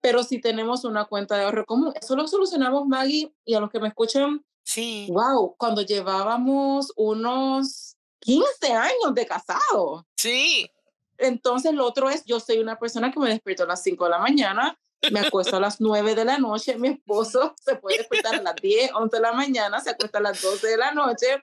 pero 0.00 0.22
si 0.24 0.40
tenemos 0.40 0.84
una 0.84 1.04
cuenta 1.04 1.36
de 1.36 1.44
ahorro 1.44 1.64
común. 1.64 1.92
Eso 2.00 2.16
lo 2.16 2.26
solucionamos 2.26 2.86
Maggie 2.86 3.32
y 3.44 3.54
a 3.54 3.60
los 3.60 3.70
que 3.70 3.80
me 3.80 3.88
escuchan, 3.88 4.44
sí. 4.64 5.08
wow, 5.10 5.54
cuando 5.56 5.82
llevábamos 5.82 6.92
unos 6.96 7.96
15 8.20 8.72
años 8.72 9.14
de 9.14 9.26
casado. 9.26 10.06
Sí. 10.16 10.70
Entonces, 11.18 11.72
lo 11.72 11.86
otro 11.86 12.10
es, 12.10 12.24
yo 12.24 12.40
soy 12.40 12.58
una 12.58 12.78
persona 12.78 13.12
que 13.12 13.20
me 13.20 13.28
despierto 13.28 13.62
a 13.62 13.66
las 13.66 13.82
5 13.82 14.04
de 14.04 14.10
la 14.10 14.18
mañana, 14.18 14.78
me 15.10 15.20
acuesto 15.20 15.56
a 15.56 15.60
las 15.60 15.80
9 15.80 16.14
de 16.14 16.24
la 16.24 16.38
noche, 16.38 16.76
mi 16.76 16.88
esposo 16.88 17.54
se 17.64 17.76
puede 17.76 17.98
despertar 17.98 18.36
a 18.36 18.42
las 18.42 18.54
10, 18.56 18.92
11 18.94 19.16
de 19.16 19.22
la 19.22 19.32
mañana, 19.32 19.80
se 19.80 19.90
acuesta 19.90 20.18
a 20.18 20.22
las 20.22 20.40
12 20.40 20.66
de 20.66 20.76
la 20.76 20.92
noche. 20.92 21.42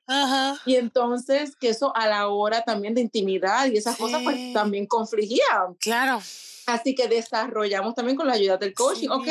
Y 0.65 0.75
entonces, 0.75 1.55
que 1.55 1.69
eso 1.69 1.95
a 1.95 2.07
la 2.07 2.27
hora 2.27 2.63
también 2.63 2.93
de 2.93 3.01
intimidad 3.01 3.67
y 3.67 3.77
esas 3.77 3.97
cosas, 3.97 4.21
pues 4.23 4.53
también 4.53 4.85
confligía. 4.85 5.43
Claro. 5.79 6.21
Así 6.65 6.95
que 6.95 7.07
desarrollamos 7.07 7.95
también 7.95 8.15
con 8.15 8.27
la 8.27 8.33
ayuda 8.33 8.57
del 8.57 8.73
coaching, 8.73 9.09
ok, 9.09 9.27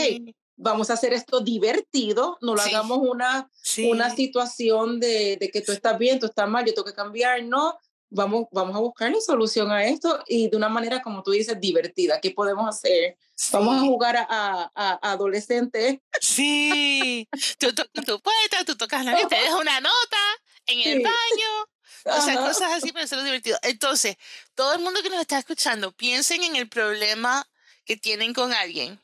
vamos 0.56 0.90
a 0.90 0.94
hacer 0.94 1.12
esto 1.12 1.40
divertido, 1.40 2.36
no 2.40 2.54
lo 2.54 2.60
hagamos 2.60 2.98
una, 2.98 3.48
una 3.88 4.10
situación 4.14 4.98
de, 4.98 5.36
de, 5.40 5.50
que 5.50 5.60
tú 5.60 5.70
estás 5.70 5.96
bien, 5.98 6.18
tú 6.18 6.26
estás 6.26 6.48
mal, 6.48 6.64
yo 6.64 6.74
tengo 6.74 6.86
que 6.86 6.94
cambiar, 6.94 7.44
no, 7.44 7.78
vamos, 8.10 8.46
vamos 8.52 8.76
a 8.76 8.80
buscarle 8.80 9.20
solución 9.20 9.70
a 9.70 9.84
esto 9.84 10.22
y 10.26 10.48
de 10.48 10.56
una 10.56 10.68
manera, 10.68 11.02
como 11.02 11.22
tú 11.22 11.30
dices, 11.30 11.60
divertida. 11.60 12.20
¿Qué 12.20 12.30
podemos 12.30 12.68
hacer? 12.68 13.16
Vamos 13.52 13.76
a 13.76 13.80
jugar 13.80 14.16
a, 14.16 14.70
a, 14.74 15.12
adolescentes. 15.12 15.98
Sí, 16.20 17.28
tú 17.58 17.74
tocas 17.74 18.04
tu 18.04 18.20
puerta, 18.20 18.64
tú 18.64 18.76
tocas 18.76 19.04
la 19.04 19.16
te 19.16 19.34
dejas 19.34 19.54
una 19.54 19.80
nota 19.80 20.18
en 20.66 20.80
el 20.80 21.02
baño. 21.02 21.66
O 22.04 22.20
sea, 22.20 22.36
cosas 22.36 22.72
así 22.72 22.92
para 22.92 23.04
hacerlo 23.04 23.24
divertido. 23.24 23.58
Entonces, 23.62 24.16
todo 24.54 24.72
el 24.74 24.80
mundo 24.80 25.02
que 25.02 25.10
nos 25.10 25.20
está 25.20 25.38
escuchando, 25.38 25.92
piensen 25.92 26.42
en 26.42 26.56
el 26.56 26.68
problema 26.68 27.46
que 27.84 27.96
tienen 27.96 28.32
con 28.32 28.52
alguien 28.52 29.00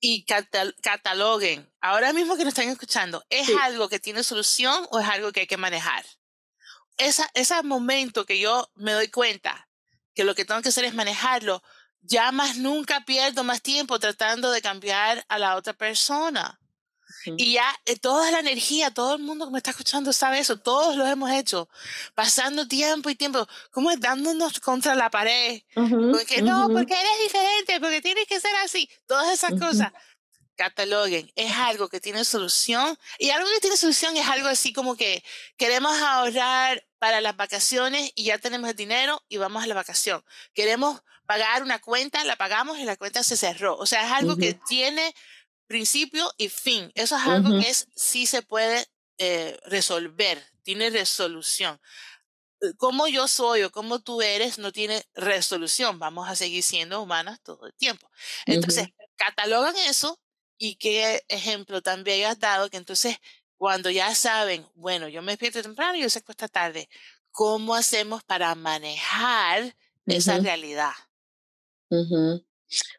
y 0.00 0.24
cataloguen. 0.24 1.70
Ahora 1.80 2.12
mismo 2.12 2.36
que 2.36 2.44
nos 2.44 2.52
están 2.52 2.68
escuchando, 2.68 3.24
¿es 3.30 3.48
algo 3.62 3.88
que 3.88 3.98
tiene 3.98 4.22
solución 4.22 4.86
o 4.90 5.00
es 5.00 5.08
algo 5.08 5.32
que 5.32 5.40
hay 5.40 5.46
que 5.46 5.56
manejar? 5.56 6.04
Esa, 6.96 7.28
ese 7.34 7.62
momento 7.62 8.24
que 8.24 8.38
yo 8.38 8.70
me 8.74 8.92
doy 8.92 9.08
cuenta 9.08 9.68
que 10.14 10.24
lo 10.24 10.34
que 10.34 10.44
tengo 10.44 10.62
que 10.62 10.70
hacer 10.70 10.84
es 10.84 10.94
manejarlo, 10.94 11.62
ya 12.00 12.32
más 12.32 12.56
nunca 12.56 13.04
pierdo 13.04 13.44
más 13.44 13.62
tiempo 13.62 13.98
tratando 13.98 14.50
de 14.50 14.62
cambiar 14.62 15.24
a 15.28 15.38
la 15.38 15.56
otra 15.56 15.74
persona. 15.74 16.58
Y 17.36 17.54
ya 17.54 17.74
eh, 17.84 17.96
toda 17.96 18.30
la 18.30 18.40
energía, 18.40 18.92
todo 18.92 19.14
el 19.14 19.22
mundo 19.22 19.46
que 19.46 19.52
me 19.52 19.58
está 19.58 19.70
escuchando 19.70 20.12
sabe 20.12 20.38
eso, 20.38 20.58
todos 20.58 20.96
lo 20.96 21.06
hemos 21.06 21.30
hecho, 21.30 21.68
pasando 22.14 22.68
tiempo 22.68 23.10
y 23.10 23.14
tiempo, 23.14 23.46
como 23.70 23.90
es 23.90 24.00
dándonos 24.00 24.60
contra 24.60 24.94
la 24.94 25.10
pared, 25.10 25.62
porque 25.74 26.42
no, 26.42 26.68
porque 26.68 26.94
eres 26.94 27.18
diferente, 27.22 27.80
porque 27.80 28.02
tienes 28.02 28.26
que 28.26 28.40
ser 28.40 28.54
así, 28.64 28.88
todas 29.06 29.32
esas 29.32 29.58
cosas 29.58 29.92
cataloguen. 30.56 31.30
Es 31.36 31.52
algo 31.52 31.88
que 31.88 32.00
tiene 32.00 32.24
solución. 32.24 32.98
Y 33.18 33.30
algo 33.30 33.48
que 33.54 33.60
tiene 33.60 33.76
solución 33.76 34.16
es 34.16 34.28
algo 34.28 34.48
así 34.48 34.72
como 34.72 34.96
que 34.96 35.22
queremos 35.56 35.96
ahorrar 36.00 36.84
para 36.98 37.20
las 37.20 37.36
vacaciones 37.36 38.10
y 38.14 38.24
ya 38.24 38.38
tenemos 38.38 38.70
el 38.70 38.76
dinero 38.76 39.22
y 39.28 39.36
vamos 39.36 39.62
a 39.62 39.66
la 39.66 39.74
vacación. 39.74 40.24
Queremos 40.54 41.00
pagar 41.26 41.62
una 41.62 41.80
cuenta, 41.80 42.24
la 42.24 42.36
pagamos 42.36 42.78
y 42.78 42.84
la 42.84 42.96
cuenta 42.96 43.22
se 43.22 43.36
cerró. 43.36 43.76
O 43.76 43.86
sea, 43.86 44.04
es 44.06 44.12
algo 44.12 44.36
que 44.36 44.54
tiene 44.66 45.14
principio 45.66 46.32
y 46.36 46.48
fin. 46.48 46.90
Eso 46.94 47.16
es 47.16 47.22
algo 47.22 47.60
que 47.60 47.68
es, 47.68 47.88
sí 47.94 48.26
se 48.26 48.42
puede 48.42 48.86
eh, 49.18 49.58
resolver, 49.66 50.42
tiene 50.62 50.90
resolución. 50.90 51.80
Eh, 52.60 52.72
como 52.76 53.08
yo 53.08 53.28
soy 53.28 53.62
o 53.62 53.70
como 53.70 54.00
tú 54.00 54.22
eres 54.22 54.58
no 54.58 54.72
tiene 54.72 55.04
resolución. 55.14 55.98
Vamos 55.98 56.28
a 56.28 56.36
seguir 56.36 56.62
siendo 56.62 57.02
humanas 57.02 57.40
todo 57.42 57.66
el 57.66 57.74
tiempo. 57.74 58.10
Entonces, 58.46 58.88
catalogan 59.16 59.76
eso 59.76 60.20
y 60.58 60.76
qué 60.76 61.22
ejemplo 61.28 61.82
también 61.82 62.26
has 62.26 62.38
dado 62.38 62.70
que 62.70 62.76
entonces 62.76 63.16
cuando 63.56 63.90
ya 63.90 64.14
saben, 64.14 64.66
bueno, 64.74 65.08
yo 65.08 65.22
me 65.22 65.32
despierto 65.32 65.62
temprano 65.62 65.96
y 65.96 66.02
yo 66.02 66.10
se 66.10 66.22
cuesta 66.22 66.48
tarde, 66.48 66.88
¿cómo 67.30 67.74
hacemos 67.74 68.22
para 68.24 68.54
manejar 68.54 69.74
esa 70.06 70.38
realidad? 70.38 70.92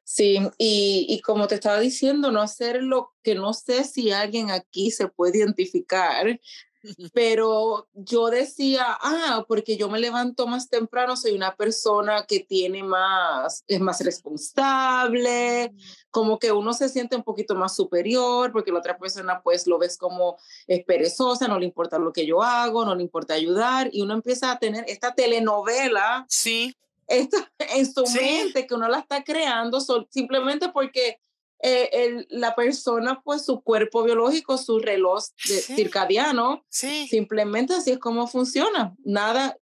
Sí, 0.04 0.40
y, 0.58 1.06
y, 1.10 1.22
como 1.22 1.48
te 1.48 1.56
estaba 1.56 1.80
diciendo, 1.80 2.32
no 2.32 2.42
hacer 2.42 2.82
lo 2.82 3.14
que 3.22 3.36
no 3.36 3.54
sé 3.54 3.84
si 3.84 4.12
alguien 4.12 4.50
aquí 4.50 4.92
se 4.92 5.10
puede 5.10 5.40
identificar, 5.40 6.40
pero 7.14 7.88
yo 7.94 8.28
decía, 8.30 8.86
ah, 9.02 9.46
porque 9.48 9.78
yo 9.78 9.90
me 9.90 10.00
levanto 10.00 10.48
más 10.48 10.70
temprano, 10.70 11.16
soy 11.16 11.34
una 11.34 11.56
persona 11.56 12.26
que 12.28 12.42
tiene 12.42 12.84
más, 12.84 13.64
es 13.68 13.80
más 13.80 14.02
responsable, 14.02 15.74
como 16.12 16.40
que 16.40 16.52
uno 16.52 16.74
se 16.74 16.90
siente 16.90 17.16
un 17.16 17.24
poquito 17.24 17.56
más 17.56 17.76
superior, 17.76 18.52
porque 18.52 18.72
la 18.72 18.80
otra 18.80 18.98
persona 18.98 19.42
pues 19.42 19.68
lo 19.68 19.78
ves 19.78 19.98
como 19.98 20.38
es 20.68 20.84
perezosa, 20.86 21.48
no 21.48 21.60
le 21.60 21.66
importa 21.66 22.00
lo 22.00 22.14
que 22.14 22.26
yo 22.26 22.42
hago, 22.42 22.86
no 22.86 22.96
le 22.96 23.04
importa 23.04 23.34
ayudar, 23.34 23.90
y 23.92 24.02
uno 24.02 24.14
empieza 24.14 24.52
a 24.52 24.60
tener 24.60 24.86
esta 24.88 25.14
telenovela. 25.14 26.26
Sí. 26.28 26.76
Esto 27.08 27.38
en 27.60 27.86
su 27.92 28.04
mente 28.20 28.68
que 28.68 28.74
uno 28.74 28.90
la 28.90 29.00
está 29.00 29.24
creando 29.24 29.80
simplemente 30.10 30.70
porque 30.70 31.22
eh, 31.60 31.90
el, 31.92 32.28
la 32.30 32.56
persona, 32.56 33.22
pues 33.24 33.46
su 33.46 33.62
cuerpo 33.62 34.04
biológico, 34.04 34.58
su 34.58 34.80
reloj 34.80 35.24
circadiano, 35.38 36.64
simplemente 36.70 37.74
así 37.74 37.92
es 37.92 38.00
como 38.00 38.28
funciona. 38.28 38.96
Nada, 39.04 39.58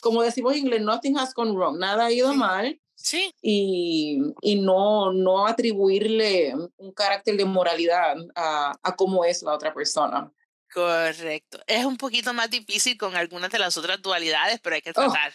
como 0.00 0.22
decimos 0.22 0.52
en 0.52 0.60
inglés, 0.60 0.82
nothing 0.82 1.16
has 1.16 1.32
gone 1.32 1.52
wrong, 1.52 1.78
nada 1.78 2.06
ha 2.06 2.12
ido 2.12 2.34
mal. 2.34 2.80
Sí. 2.94 3.32
Y, 3.40 4.18
y, 4.42 4.56
no, 4.56 5.12
no 5.12 5.46
atribuirle 5.46 6.52
un 6.76 6.92
carácter 6.92 7.36
de 7.36 7.44
moralidad 7.44 8.16
a, 8.34 8.76
a 8.82 8.96
cómo 8.96 9.24
es 9.24 9.42
la 9.42 9.54
otra 9.54 9.72
persona. 9.72 10.32
Correcto. 10.72 11.60
Es 11.66 11.84
un 11.84 11.96
poquito 11.96 12.34
más 12.34 12.50
difícil 12.50 12.98
con 12.98 13.16
algunas 13.16 13.50
de 13.50 13.58
las 13.58 13.76
otras 13.76 14.02
dualidades, 14.02 14.60
pero 14.60 14.76
hay 14.76 14.82
que 14.82 14.90
oh, 14.90 14.94
tratar. 14.94 15.32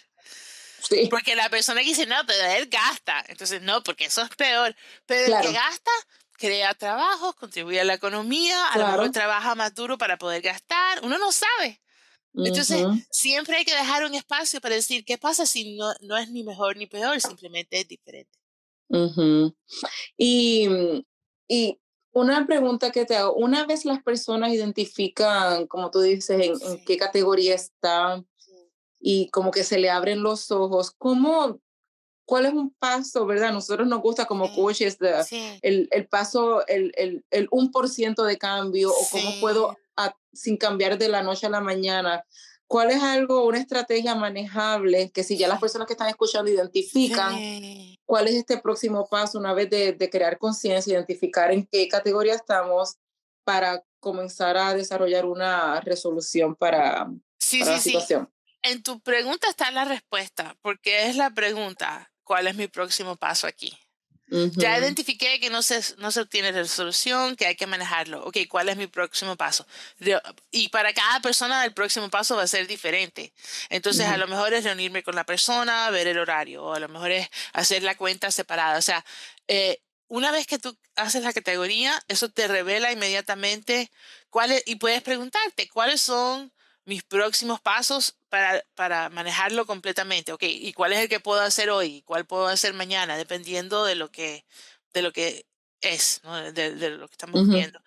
Sí. 0.88 1.08
Porque 1.10 1.36
la 1.36 1.50
persona 1.50 1.82
que 1.82 1.88
dice, 1.88 2.06
no, 2.06 2.16
pero 2.28 2.44
él 2.46 2.68
gasta. 2.68 3.24
Entonces, 3.28 3.62
no, 3.62 3.84
porque 3.84 4.06
eso 4.06 4.22
es 4.22 4.30
peor. 4.30 4.76
Pero 5.06 5.36
el 5.36 5.42
que 5.42 5.52
gasta, 5.54 5.92
crea 6.38 6.74
trabajos, 6.74 7.36
contribuye 7.36 7.80
a 7.80 7.86
la 7.86 7.94
economía, 7.94 8.68
a 8.68 8.78
lo 8.78 8.88
mejor 8.88 9.12
trabaja 9.12 9.56
más 9.56 9.74
duro 9.74 9.98
para 9.98 10.18
poder 10.18 10.42
gastar. 10.42 11.00
Uno 11.04 11.18
no 11.18 11.32
sabe. 11.32 11.82
Entonces, 12.36 12.84
siempre 13.12 13.58
hay 13.58 13.66
que 13.66 13.76
dejar 13.76 14.04
un 14.06 14.16
espacio 14.16 14.60
para 14.60 14.76
decir, 14.76 15.06
¿qué 15.06 15.18
pasa 15.18 15.46
si 15.46 15.76
no, 15.76 15.94
no 16.02 16.18
es 16.18 16.30
ni 16.32 16.44
mejor 16.44 16.76
ni 16.78 16.88
peor? 16.88 17.22
Simplemente 17.22 17.80
es 17.80 17.88
diferente. 17.88 18.40
y, 20.18 20.68
y 21.48 21.80
una 22.12 22.46
pregunta 22.46 22.92
que 22.92 23.06
te 23.06 23.16
hago, 23.16 23.34
una 23.34 23.66
vez 23.66 23.86
las 23.86 24.02
personas 24.04 24.52
identifican, 24.52 25.68
como 25.68 25.92
tú 25.92 26.02
dices, 26.02 26.42
en, 26.42 26.72
en 26.72 26.84
qué 26.86 26.98
categoría 26.98 27.56
está 27.56 28.24
y 29.06 29.28
como 29.30 29.52
que 29.52 29.66
se 29.66 29.78
le 29.78 29.90
abren 29.90 30.24
los 30.24 30.50
ojos. 30.50 30.92
¿Cómo, 30.98 31.60
cuál 32.26 32.46
es 32.46 32.54
un 32.54 32.74
paso, 32.80 33.26
verdad? 33.26 33.52
Nosotros 33.52 33.86
nos 33.86 34.02
gusta 34.02 34.26
como 34.26 34.56
coaches 34.56 34.98
el, 35.62 35.90
el, 35.92 36.08
paso, 36.08 36.66
el, 36.68 36.94
el, 36.96 37.26
el 37.30 37.50
1% 37.50 38.24
de 38.24 38.38
cambio 38.38 38.92
o 38.92 39.08
cómo 39.12 39.30
puedo, 39.42 39.78
sin 40.32 40.56
cambiar 40.56 40.98
de 40.98 41.10
la 41.10 41.22
noche 41.22 41.48
a 41.48 41.50
la 41.50 41.62
mañana, 41.62 42.24
¿Cuál 42.66 42.90
es 42.90 43.04
algo, 43.04 43.46
una 43.46 43.60
estrategia 43.60 44.16
manejable 44.16 45.12
que 45.12 45.24
si 45.24 45.38
ya 45.38 45.48
las 45.48 45.60
personas 45.60 45.86
que 45.86 45.94
están 45.94 46.10
escuchando 46.10 46.50
identifican 46.50 47.36
cuál 48.04 48.28
es 48.28 48.34
este 48.34 48.58
próximo 48.58 49.08
paso 49.08 49.38
una 49.38 49.54
vez 49.54 49.70
de, 49.70 49.94
de 49.94 50.10
crear 50.10 50.40
conciencia, 50.40 50.94
identificar 50.94 51.52
en 51.52 51.68
qué 51.68 51.88
categoría 51.88 52.34
estamos 52.34 52.96
para 53.44 53.84
comenzar 54.00 54.58
a 54.58 54.74
desarrollar 54.74 55.26
una 55.26 55.82
resolución 55.82 56.56
para, 56.56 57.12
sí, 57.38 57.60
sí, 57.60 57.66
la 57.66 57.80
situación? 57.80 58.26
Sí. 58.26 58.33
En 58.64 58.82
tu 58.82 59.02
pregunta 59.02 59.50
está 59.50 59.70
la 59.72 59.86
respuesta, 59.86 60.56
porque 60.62 61.08
es 61.08 61.16
la 61.16 61.30
pregunta, 61.30 62.12
¿cuál 62.24 62.48
es 62.48 62.56
mi 62.56 62.68
próximo 62.68 63.18
paso 63.18 63.46
aquí? 63.46 63.78
Ya 64.56 64.80
identifiqué 64.80 65.40
que 65.40 65.50
no 65.52 65.62
se, 65.62 65.82
no 65.98 66.12
se 66.12 66.22
obtiene 66.22 66.52
resolución, 66.52 67.36
que 67.36 67.46
hay 67.46 67.56
que 67.56 67.68
manejarlo. 67.68 68.26
Ok, 68.26 68.38
¿cuál 68.50 68.70
es 68.70 68.78
mi 68.78 68.88
próximo 68.88 69.36
paso? 69.36 69.68
y 70.50 70.70
para 70.70 70.94
cada 70.94 71.20
persona 71.20 71.64
el 71.66 71.74
próximo 71.74 72.10
paso 72.10 72.36
va 72.36 72.44
a 72.44 72.48
ser 72.48 72.66
diferente. 72.66 73.34
Entonces, 73.70 74.08
a 74.08 74.18
lo 74.18 74.28
mejor 74.28 74.54
es 74.54 74.64
reunirme 74.64 75.04
con 75.04 75.16
la 75.16 75.26
persona, 75.26 75.90
ver 75.92 76.08
el 76.08 76.18
horario, 76.18 76.64
o 76.64 76.74
a 76.74 76.80
lo 76.80 76.90
mejor 76.90 77.12
es 77.12 77.30
hacer 77.52 77.84
la 77.84 77.96
cuenta 77.96 78.32
separada. 78.32 78.80
O 78.80 78.82
sea, 78.82 79.06
eh, 79.48 79.82
una 80.08 80.32
vez 80.32 80.48
que 80.48 80.58
tú 80.58 80.76
haces 80.96 81.24
la 81.24 81.34
categoría, 81.34 82.02
eso 82.08 82.30
te 82.30 82.48
revela 82.48 82.92
inmediatamente 82.92 83.92
cuáles, 84.30 84.64
y 84.66 84.76
puedes 84.76 85.04
preguntarte 85.04 85.68
cuáles 85.70 86.02
son 86.02 86.52
mis 86.86 87.04
próximos 87.04 87.62
pasos 87.62 88.18
para, 88.30 88.64
para 88.76 89.10
manejarlo 89.10 89.66
completamente. 89.66 90.34
Ok, 90.34 90.44
¿y 90.44 90.74
cuál 90.74 90.94
es 90.94 91.00
el 91.00 91.10
que 91.10 91.20
puedo 91.20 91.42
hacer 91.42 91.70
hoy? 91.70 92.02
¿Cuál 92.04 92.26
puedo 92.26 92.48
hacer 92.48 92.74
mañana? 92.74 93.18
Dependiendo 93.18 93.86
de 93.86 93.96
lo 93.96 94.12
que, 94.12 94.46
de 94.94 95.02
lo 95.02 95.12
que 95.14 95.46
es, 95.84 96.22
¿no? 96.24 96.52
de, 96.52 96.90
lo 96.92 97.08
que 97.08 97.14
estamos 97.14 97.48
viendo. 97.48 97.80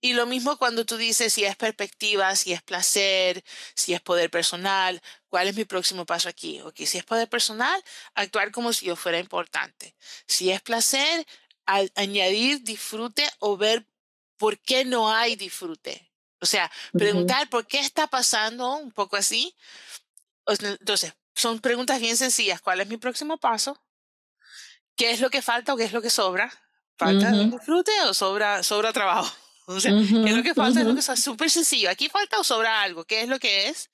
Y 0.00 0.12
lo 0.14 0.26
mismo 0.26 0.58
cuando 0.58 0.84
tú 0.84 0.96
dices 0.96 1.32
si 1.32 1.44
es 1.44 1.56
perspectiva, 1.56 2.34
si 2.36 2.52
es 2.52 2.62
placer, 2.62 3.44
si 3.74 3.94
es 3.94 4.00
poder 4.00 4.30
personal, 4.30 5.00
¿cuál 5.28 5.48
es 5.48 5.56
mi 5.56 5.64
próximo 5.64 6.04
paso 6.04 6.28
aquí? 6.28 6.60
Ok, 6.62 6.76
si 6.84 6.98
es 6.98 7.04
poder 7.04 7.28
personal, 7.28 7.82
actuar 8.14 8.50
como 8.50 8.72
si 8.72 8.86
yo 8.86 8.96
fuera 8.96 9.18
importante. 9.18 9.94
Si 10.26 10.50
es 10.50 10.60
placer, 10.60 11.26
añadir 11.94 12.62
disfrute 12.62 13.28
o 13.38 13.56
ver 13.56 13.86
por 14.36 14.58
qué 14.58 14.84
no 14.84 15.10
hay 15.10 15.36
disfrute. 15.36 16.05
O 16.40 16.46
sea, 16.46 16.70
preguntar 16.92 17.48
por 17.48 17.66
qué 17.66 17.80
está 17.80 18.06
pasando, 18.06 18.76
un 18.76 18.92
poco 18.92 19.16
así. 19.16 19.54
Entonces, 20.46 21.14
son 21.34 21.60
preguntas 21.60 22.00
bien 22.00 22.16
sencillas. 22.16 22.60
¿Cuál 22.60 22.80
es 22.80 22.88
mi 22.88 22.96
próximo 22.96 23.38
paso? 23.38 23.80
¿Qué 24.96 25.10
es 25.10 25.20
lo 25.20 25.30
que 25.30 25.42
falta 25.42 25.74
o 25.74 25.76
qué 25.76 25.84
es 25.84 25.92
lo 25.92 26.02
que 26.02 26.10
sobra? 26.10 26.52
¿Falta 26.96 27.30
disfrute 27.30 27.92
o 28.02 28.14
sobra, 28.14 28.62
sobra 28.62 28.92
trabajo? 28.92 29.34
O 29.68 29.80
sea, 29.80 29.90
¿qué 29.90 30.30
es 30.30 30.36
lo 30.36 30.44
que 30.44 30.54
falta? 30.54 30.78
Es 30.78 30.86
lo 30.86 30.94
que 30.94 31.00
es 31.00 31.24
súper 31.24 31.50
sencillo. 31.50 31.90
¿Aquí 31.90 32.08
falta 32.08 32.38
o 32.38 32.44
sobra 32.44 32.82
algo? 32.82 33.04
¿Qué 33.04 33.22
es 33.22 33.28
lo 33.28 33.40
que 33.40 33.68
es? 33.68 33.90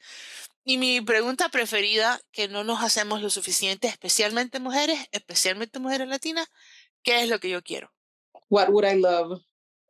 Y 0.64 0.76
mi 0.76 1.00
pregunta 1.00 1.48
preferida, 1.48 2.20
que 2.30 2.46
no 2.46 2.62
nos 2.62 2.82
hacemos 2.82 3.22
lo 3.22 3.30
suficiente, 3.30 3.88
especialmente 3.88 4.60
mujeres, 4.60 4.98
especialmente 5.12 5.78
mujeres 5.78 6.08
latinas, 6.08 6.46
¿qué 7.02 7.22
es 7.22 7.30
lo 7.30 7.40
que 7.40 7.48
yo 7.48 7.62
quiero? 7.62 7.90
What 8.50 8.68
would 8.68 8.84
I 8.86 9.00
love? 9.00 9.40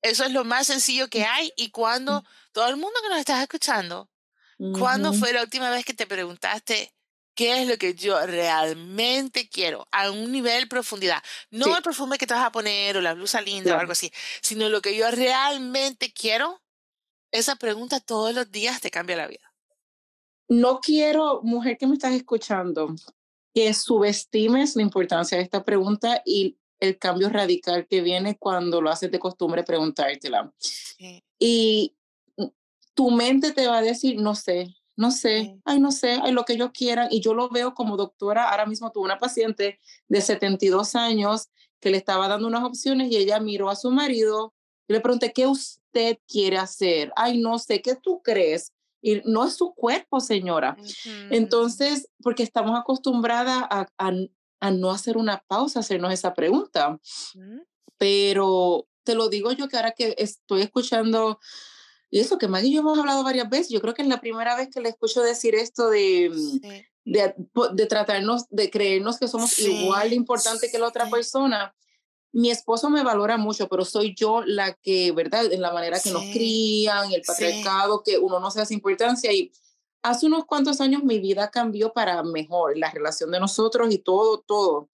Eso 0.02 0.25
es 0.25 0.32
lo 0.32 0.44
más 0.44 0.66
sencillo 0.66 1.09
que 1.09 1.25
hay. 1.25 1.52
Y 1.56 1.71
cuando, 1.71 2.25
todo 2.50 2.68
el 2.68 2.76
mundo 2.76 2.99
que 3.02 3.09
nos 3.09 3.18
estás 3.18 3.40
escuchando, 3.40 4.11
¿cuándo 4.78 5.12
fue 5.12 5.32
la 5.32 5.42
última 5.42 5.71
vez 5.71 5.85
que 5.85 5.94
te 5.94 6.06
preguntaste 6.06 6.92
qué 7.35 7.62
es 7.62 7.68
lo 7.68 7.78
que 7.78 7.94
yo 7.94 8.25
realmente 8.26 9.49
quiero? 9.49 9.87
A 9.92 10.11
un 10.11 10.32
nivel 10.32 10.68
profundidad. 10.68 11.23
No 11.50 11.76
el 11.76 11.82
perfume 11.82 12.18
que 12.18 12.26
te 12.26 12.35
vas 12.35 12.44
a 12.44 12.52
poner 12.52 12.97
o 12.97 13.00
la 13.00 13.14
blusa 13.14 13.40
linda 13.40 13.76
o 13.76 13.78
algo 13.78 13.92
así, 13.92 14.12
sino 14.42 14.68
lo 14.68 14.82
que 14.82 14.97
yo 14.97 15.11
realmente 15.11 16.12
quiero. 16.12 16.61
Esa 17.30 17.56
pregunta 17.56 18.00
todos 18.00 18.35
los 18.35 18.50
días 18.50 18.80
te 18.80 18.90
cambia 18.90 19.16
la 19.16 19.28
vida. 19.28 19.52
No 20.49 20.80
quiero, 20.80 21.40
mujer 21.42 21.78
que 21.78 21.87
me 21.87 21.94
estás 21.94 22.12
escuchando, 22.12 22.94
que 23.54 23.73
subestimes 23.73 24.76
la 24.76 24.82
importancia 24.82 25.38
de 25.38 25.44
esta 25.44 25.64
pregunta 25.64 26.23
y 26.26 26.59
el 26.82 26.98
cambio 26.98 27.28
radical 27.28 27.86
que 27.86 28.00
viene 28.00 28.36
cuando 28.36 28.80
lo 28.80 28.90
haces 28.90 29.08
de 29.10 29.21
costumbre 29.21 29.62
preguntártela. 29.62 30.52
Y 31.38 31.95
tu 32.95 33.10
mente 33.12 33.52
te 33.52 33.68
va 33.68 33.78
a 33.78 33.82
decir, 33.82 34.21
no 34.21 34.34
sé, 34.34 34.75
no 34.97 35.12
sé, 35.12 35.56
ay, 35.64 35.78
no 35.78 35.92
sé, 35.92 36.18
ay, 36.21 36.32
lo 36.32 36.45
que 36.45 36.56
yo 36.56 36.73
quiera. 36.73 37.06
Y 37.08 37.21
yo 37.21 37.34
lo 37.34 37.49
veo 37.50 37.73
como 37.75 37.97
doctora, 37.97 38.50
ahora 38.50 38.66
mismo 38.66 38.90
tuve 38.90 39.04
una 39.04 39.18
paciente 39.18 39.78
de 40.08 40.21
72 40.21 40.97
años 40.97 41.50
que 41.78 41.90
le 41.90 41.99
estaba 41.99 42.26
dando 42.26 42.49
unas 42.49 42.64
opciones 42.64 43.12
y 43.12 43.16
ella 43.16 43.38
miró 43.38 43.71
a 43.71 43.76
su 43.76 43.92
marido 43.92 44.52
y 44.88 44.92
le 44.92 45.00
pregunté, 45.00 45.32
¿qué 45.32 45.47
usted 45.47 46.18
quiere 46.26 46.58
hacer? 46.58 47.12
Ay, 47.14 47.38
no 47.38 47.60
sé, 47.60 47.80
¿qué 47.80 47.95
tú 47.95 48.23
crees? 48.23 48.73
Y 49.00 49.23
no 49.25 49.45
es 49.45 49.54
su 49.54 49.73
cuerpo, 49.73 50.18
señora. 50.18 50.76
Entonces, 51.30 52.08
porque 52.23 52.42
estamos 52.42 52.76
acostumbradas 52.76 53.62
a, 53.71 53.86
a 53.99 54.12
no 54.70 54.90
hacer 54.90 55.16
una 55.16 55.42
pausa, 55.46 55.80
hacernos 55.80 56.12
esa 56.12 56.34
pregunta. 56.34 56.98
Pero 57.98 58.86
te 59.04 59.14
lo 59.14 59.28
digo 59.28 59.52
yo 59.52 59.68
que 59.68 59.76
ahora 59.76 59.92
que 59.92 60.14
estoy 60.18 60.62
escuchando, 60.62 61.38
y 62.10 62.20
eso 62.20 62.38
que 62.38 62.48
Maggie 62.48 62.68
y 62.68 62.75
yo 62.75 62.80
hemos 62.80 62.98
hablado 62.98 63.25
varias 63.25 63.48
veces, 63.48 63.70
yo 63.70 63.80
creo 63.80 63.94
que 63.94 64.02
es 64.02 64.08
la 64.08 64.20
primera 64.20 64.54
vez 64.56 64.68
que 64.70 64.80
le 64.80 64.90
escucho 64.90 65.22
decir 65.22 65.54
esto 65.54 65.88
de, 65.88 66.30
mm, 66.30 67.10
de, 67.10 67.34
de, 67.72 67.86
tratarnos, 67.86 68.48
de 68.50 68.70
creernos 68.70 69.18
que 69.18 69.28
somos 69.28 69.58
igual 69.58 70.10
de 70.10 70.16
importante 70.16 70.70
que 70.70 70.78
la 70.78 70.88
otra 70.88 71.08
persona. 71.08 71.75
Mi 72.34 72.50
esposo 72.50 72.88
me 72.88 73.02
valora 73.02 73.36
mucho, 73.36 73.68
pero 73.68 73.84
soy 73.84 74.14
yo 74.14 74.42
la 74.44 74.75
que, 74.75 75.12
¿verdad? 75.12 75.52
En 75.52 75.60
la 75.60 75.72
manera 75.72 76.00
que 76.00 76.10
nos 76.10 76.22
crían, 76.32 77.12
el 77.12 77.22
patriarcado, 77.22 78.02
que 78.02 78.18
uno 78.18 78.40
no 78.40 78.50
se 78.50 78.60
hace 78.60 78.75
importancia 78.75 79.32
y 79.32 79.52
hace 80.02 80.26
unos 80.26 80.45
cuantos 80.45 80.80
años 80.80 81.04
mi 81.04 81.19
vida 81.19 81.50
cambió 81.50 81.93
para 81.93 82.23
mejor, 82.23 82.76
la 82.76 82.91
relación 82.91 83.30
de 83.30 83.41
nosotros 83.41 83.93
y 83.93 83.99
todo, 83.99 84.41
todo. 84.41 84.91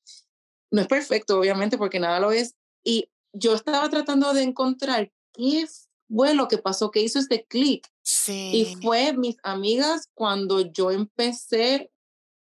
No 0.71 0.83
es 0.83 0.87
perfecto, 0.87 1.39
obviamente, 1.39 1.79
porque 1.79 1.99
nada 1.99 2.21
lo 2.21 2.31
es. 2.31 2.55
Y 2.85 3.11
yo 3.33 3.55
estaba 3.55 3.89
tratando 3.89 4.33
de 4.35 4.43
encontrar 4.43 5.11
qué 5.33 5.67
fue 6.09 6.35
lo 6.35 6.49
que 6.49 6.59
pasó, 6.59 6.91
que 6.91 7.01
hizo 7.01 7.19
este 7.19 7.45
clic. 7.47 7.89
Sí. 8.03 8.51
Y 8.55 8.77
fue 8.77 9.15
mis 9.15 9.37
amigas 9.43 10.11
cuando 10.15 10.61
yo 10.61 10.91
empecé 10.91 11.91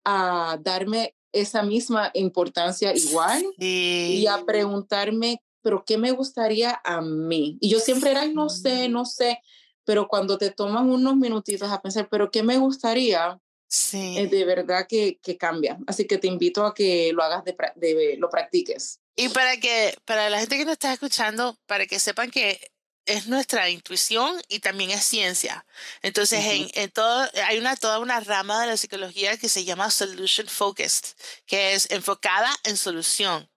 a 0.04 0.58
darme 0.62 1.16
esa 1.32 1.62
misma 1.62 2.10
importancia 2.14 2.94
igual 2.94 3.44
y 3.58 4.26
a 4.26 4.44
preguntarme, 4.44 5.42
pero 5.62 5.84
¿qué 5.84 5.98
me 5.98 6.12
gustaría 6.12 6.80
a 6.84 7.00
mí? 7.00 7.58
Y 7.60 7.68
yo 7.70 7.80
siempre 7.80 8.12
era, 8.12 8.26
no 8.28 8.48
sé, 8.48 8.88
no 8.88 9.04
sé 9.04 9.40
pero 9.84 10.08
cuando 10.08 10.38
te 10.38 10.50
toman 10.50 10.90
unos 10.90 11.16
minutitos 11.16 11.70
a 11.70 11.80
pensar, 11.80 12.08
pero 12.10 12.30
¿qué 12.30 12.42
me 12.42 12.58
gustaría? 12.58 13.38
Sí. 13.68 14.18
Es 14.18 14.30
de 14.30 14.44
verdad 14.44 14.86
que, 14.88 15.18
que, 15.22 15.36
cambia. 15.36 15.78
Así 15.86 16.06
que 16.06 16.18
te 16.18 16.28
invito 16.28 16.64
a 16.64 16.74
que 16.74 17.12
lo 17.12 17.22
hagas, 17.22 17.44
de, 17.44 17.56
de, 17.76 18.16
lo 18.18 18.30
practiques. 18.30 19.00
Y 19.16 19.28
para 19.28 19.56
que, 19.56 19.96
para 20.04 20.30
la 20.30 20.38
gente 20.40 20.56
que 20.56 20.64
nos 20.64 20.72
está 20.72 20.92
escuchando, 20.92 21.58
para 21.66 21.86
que 21.86 21.98
sepan 21.98 22.30
que 22.30 22.70
es 23.06 23.26
nuestra 23.26 23.68
intuición 23.68 24.40
y 24.48 24.60
también 24.60 24.90
es 24.90 25.04
ciencia. 25.04 25.66
Entonces, 26.02 26.44
en, 26.44 26.70
en, 26.74 26.90
todo, 26.90 27.28
hay 27.46 27.58
una, 27.58 27.76
toda 27.76 27.98
una 27.98 28.20
rama 28.20 28.60
de 28.60 28.68
la 28.68 28.76
psicología 28.76 29.36
que 29.36 29.48
se 29.48 29.64
llama 29.64 29.90
solution 29.90 30.46
focused, 30.46 31.14
que 31.46 31.74
es 31.74 31.90
enfocada 31.90 32.54
en 32.64 32.76
solución. 32.76 33.48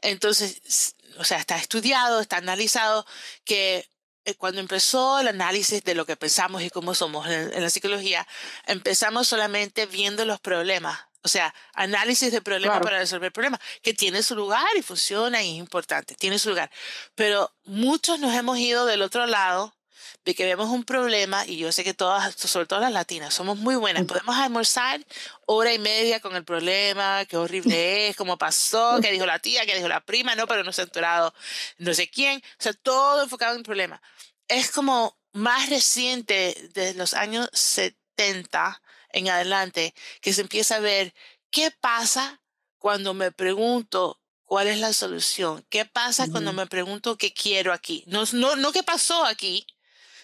Entonces, 0.00 0.94
o 1.18 1.24
sea, 1.24 1.38
está 1.38 1.56
estudiado, 1.56 2.20
está 2.20 2.38
analizado 2.38 3.06
que 3.44 3.78
eh, 3.78 3.88
cuando 4.34 4.60
empezó 4.60 5.18
el 5.20 5.28
análisis 5.28 5.84
de 5.84 5.94
lo 5.94 6.04
que 6.04 6.16
pensamos 6.16 6.62
y 6.62 6.70
cómo 6.70 6.94
somos 6.94 7.28
en, 7.28 7.62
la 7.62 7.70
psicología, 7.70 8.26
empezamos 8.66 9.28
solamente 9.28 9.86
viendo 9.86 10.24
los 10.24 10.40
problemas. 10.40 10.98
O 11.22 11.28
sea, 11.28 11.54
análisis 11.74 12.32
de 12.32 12.40
problemas 12.40 12.80
para 12.80 12.98
resolver 12.98 13.32
problemas, 13.32 13.60
que 13.82 13.94
tiene 13.94 14.22
su 14.22 14.36
lugar 14.36 14.66
y 14.76 14.82
funciona 14.82 15.42
y 15.42 15.52
es 15.52 15.58
importante, 15.58 16.14
tiene 16.14 16.38
su 16.38 16.50
lugar. 16.50 16.70
Pero 17.14 17.52
muchos 17.64 18.20
nos 18.20 18.34
hemos 18.34 18.58
ido 18.58 18.86
del 18.86 19.02
otro 19.02 19.26
lado 19.26 19.75
de 20.24 20.34
que 20.34 20.44
vemos 20.44 20.68
un 20.68 20.84
problema, 20.84 21.46
y 21.46 21.58
yo 21.58 21.72
sé 21.72 21.84
que 21.84 21.94
todas, 21.94 22.34
sobre 22.34 22.66
todo 22.66 22.80
las 22.80 22.92
latinas, 22.92 23.34
somos 23.34 23.58
muy 23.58 23.76
buenas. 23.76 24.04
Podemos 24.04 24.36
almorzar 24.36 25.04
hora 25.46 25.72
y 25.72 25.78
media 25.78 26.20
con 26.20 26.36
el 26.36 26.44
problema, 26.44 27.24
qué 27.26 27.36
horrible 27.36 28.08
es, 28.08 28.16
cómo 28.16 28.36
pasó, 28.36 28.98
qué 29.00 29.12
dijo 29.12 29.26
la 29.26 29.38
tía, 29.38 29.66
qué 29.66 29.74
dijo 29.74 29.88
la 29.88 30.00
prima, 30.00 30.34
no, 30.34 30.46
pero 30.46 30.64
no 30.64 30.72
se 30.72 30.82
ha 30.82 30.84
enterado 30.84 31.32
no 31.78 31.94
sé 31.94 32.08
quién. 32.08 32.38
O 32.38 32.62
sea, 32.62 32.72
todo 32.72 33.22
enfocado 33.22 33.52
en 33.52 33.58
el 33.58 33.64
problema. 33.64 34.00
Es 34.48 34.70
como 34.70 35.18
más 35.32 35.68
reciente, 35.68 36.70
de 36.74 36.94
los 36.94 37.14
años 37.14 37.48
70 37.52 38.82
en 39.10 39.28
adelante, 39.28 39.94
que 40.20 40.32
se 40.32 40.42
empieza 40.42 40.76
a 40.76 40.80
ver 40.80 41.14
qué 41.50 41.70
pasa 41.70 42.40
cuando 42.78 43.14
me 43.14 43.32
pregunto 43.32 44.20
cuál 44.44 44.68
es 44.68 44.78
la 44.78 44.92
solución, 44.92 45.64
qué 45.68 45.84
pasa 45.84 46.28
cuando 46.30 46.52
me 46.52 46.66
pregunto 46.66 47.18
qué 47.18 47.32
quiero 47.32 47.72
aquí. 47.72 48.04
No, 48.06 48.24
no, 48.32 48.56
no 48.56 48.72
qué 48.72 48.82
pasó 48.82 49.24
aquí, 49.24 49.66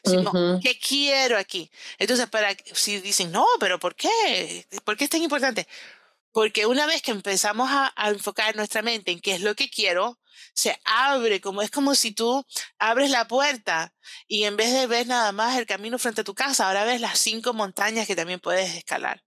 ¿qué 0.03 0.79
quiero 0.79 1.39
aquí? 1.39 1.71
Entonces, 1.99 2.29
para 2.29 2.57
si 2.73 3.01
dicen, 3.01 3.33
no, 3.33 3.47
pero 3.61 3.79
¿por 3.79 3.95
qué? 3.95 4.67
¿Por 4.85 4.97
qué 4.97 5.05
es 5.05 5.11
tan 5.11 5.23
importante? 5.23 5.67
Porque 6.33 6.67
una 6.67 6.87
vez 6.87 7.03
que 7.03 7.11
empezamos 7.11 7.69
a, 7.71 7.93
a, 7.95 8.09
enfocar 8.09 8.57
nuestra 8.57 8.83
mente 8.83 9.13
en 9.13 9.21
qué 9.21 9.35
es 9.35 9.43
lo 9.43 9.55
que 9.55 9.69
quiero, 9.69 10.19
se 10.55 10.79
abre, 10.85 11.41
como 11.41 11.63
es 11.63 11.71
como 11.71 11.95
si 11.95 12.13
tú 12.13 12.45
abres 12.79 13.11
la 13.11 13.29
puerta 13.29 13.95
y 14.27 14.45
en 14.45 14.57
vez 14.57 14.73
de 14.73 14.87
ver 14.87 15.07
nada 15.07 15.33
más 15.33 15.59
el 15.59 15.67
camino 15.67 15.99
frente 15.99 16.23
a 16.23 16.25
tu 16.25 16.35
casa, 16.35 16.67
ahora 16.67 16.85
ves 16.85 17.01
las 17.01 17.19
cinco 17.19 17.53
montañas 17.53 18.07
que 18.07 18.17
también 18.17 18.41
puedes 18.41 18.75
escalar. 18.75 19.23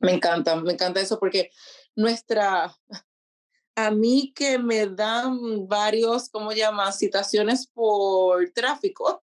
Me 0.00 0.12
encanta, 0.12 0.56
me 0.56 0.72
encanta 0.72 1.00
eso 1.00 1.18
porque 1.18 1.50
nuestra, 1.94 2.76
a 3.74 3.90
mí 3.90 4.32
que 4.34 4.58
me 4.58 4.86
dan 4.86 5.66
varios, 5.66 6.28
¿cómo 6.28 6.52
llamas? 6.52 6.98
Citaciones 6.98 7.66
por 7.66 8.50
tráfico. 8.50 9.22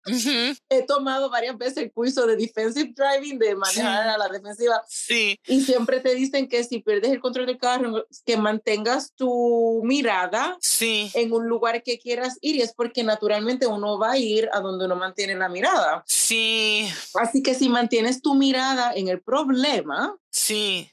He 0.69 0.81
tomado 0.83 1.29
varias 1.29 1.57
veces 1.57 1.77
el 1.77 1.91
curso 1.91 2.25
de 2.25 2.35
defensive 2.35 2.93
driving, 2.95 3.37
de 3.37 3.55
manejar 3.55 4.07
a 4.07 4.17
la 4.17 4.27
defensiva. 4.29 4.81
Sí. 4.87 5.39
Y 5.45 5.61
siempre 5.61 5.99
te 5.99 6.15
dicen 6.15 6.47
que 6.47 6.63
si 6.63 6.79
pierdes 6.79 7.11
el 7.11 7.19
control 7.19 7.45
del 7.45 7.59
carro, 7.59 8.05
que 8.25 8.37
mantengas 8.37 9.13
tu 9.13 9.81
mirada 9.83 10.57
sí. 10.59 11.11
en 11.13 11.31
un 11.31 11.47
lugar 11.47 11.83
que 11.83 11.99
quieras 11.99 12.37
ir. 12.41 12.55
Y 12.55 12.61
es 12.61 12.73
porque 12.73 13.03
naturalmente 13.03 13.67
uno 13.67 13.99
va 13.99 14.13
a 14.13 14.17
ir 14.17 14.49
a 14.53 14.59
donde 14.59 14.85
uno 14.85 14.95
mantiene 14.95 15.35
la 15.35 15.49
mirada. 15.49 16.03
Sí. 16.07 16.89
Así 17.13 17.43
que 17.43 17.53
si 17.53 17.69
mantienes 17.69 18.21
tu 18.21 18.33
mirada 18.33 18.93
en 18.95 19.07
el 19.07 19.21
problema, 19.21 20.17
sí. 20.31 20.89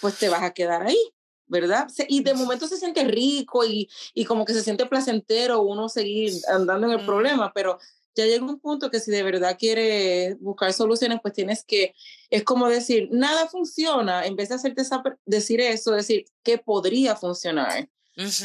pues 0.00 0.18
te 0.18 0.28
vas 0.28 0.42
a 0.42 0.54
quedar 0.54 0.86
ahí. 0.86 0.98
¿Verdad? 1.46 1.88
Y 2.08 2.22
de 2.22 2.34
momento 2.34 2.66
se 2.66 2.76
siente 2.76 3.04
rico 3.04 3.64
y, 3.64 3.88
y 4.14 4.24
como 4.24 4.44
que 4.44 4.52
se 4.52 4.62
siente 4.62 4.86
placentero 4.86 5.62
uno 5.62 5.88
seguir 5.88 6.32
andando 6.48 6.86
en 6.86 6.98
el 6.98 7.06
problema, 7.06 7.52
pero 7.54 7.78
ya 8.16 8.24
llega 8.24 8.44
un 8.44 8.58
punto 8.58 8.90
que 8.90 8.98
si 8.98 9.10
de 9.10 9.22
verdad 9.22 9.56
quieres 9.58 10.40
buscar 10.40 10.72
soluciones, 10.72 11.20
pues 11.20 11.34
tienes 11.34 11.62
que, 11.64 11.94
es 12.30 12.42
como 12.44 12.66
decir, 12.68 13.08
nada 13.12 13.46
funciona, 13.46 14.24
en 14.24 14.36
vez 14.36 14.48
de 14.48 14.54
hacerte 14.54 14.82
decir 15.26 15.60
eso, 15.60 15.92
decir 15.92 16.24
que 16.42 16.56
podría 16.58 17.14
funcionar. 17.14 17.88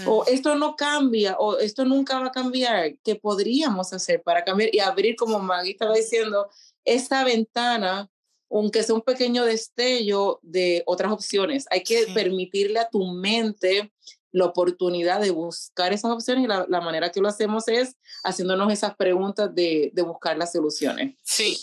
O 0.05 0.25
esto 0.25 0.55
no 0.55 0.75
cambia, 0.75 1.37
o 1.39 1.57
esto 1.57 1.85
nunca 1.85 2.19
va 2.19 2.27
a 2.27 2.31
cambiar, 2.31 2.97
¿qué 3.05 3.15
podríamos 3.15 3.93
hacer 3.93 4.21
para 4.21 4.43
cambiar? 4.43 4.75
Y 4.75 4.79
abrir, 4.79 5.15
como 5.15 5.39
Maggie 5.39 5.71
estaba 5.71 5.95
diciendo, 5.95 6.49
esa 6.83 7.23
ventana 7.23 8.09
aunque 8.51 8.83
sea 8.83 8.95
un 8.95 9.01
pequeño 9.01 9.45
destello 9.45 10.39
de 10.41 10.83
otras 10.85 11.11
opciones. 11.11 11.65
Hay 11.71 11.83
que 11.83 12.07
permitirle 12.13 12.79
a 12.79 12.89
tu 12.89 13.05
mente 13.05 13.91
la 14.31 14.45
oportunidad 14.45 15.21
de 15.21 15.31
buscar 15.31 15.93
esas 15.93 16.11
opciones 16.11 16.45
y 16.45 16.47
la, 16.47 16.65
la, 16.69 16.81
manera 16.81 17.11
que 17.11 17.19
lo 17.19 17.27
hacemos 17.27 17.67
es 17.67 17.95
haciéndonos 18.23 18.71
esas 18.71 18.95
preguntas 18.95 19.53
de, 19.53 19.91
de 19.93 20.01
buscar 20.01 20.37
las 20.37 20.53
soluciones. 20.53 21.15
Sí. 21.23 21.57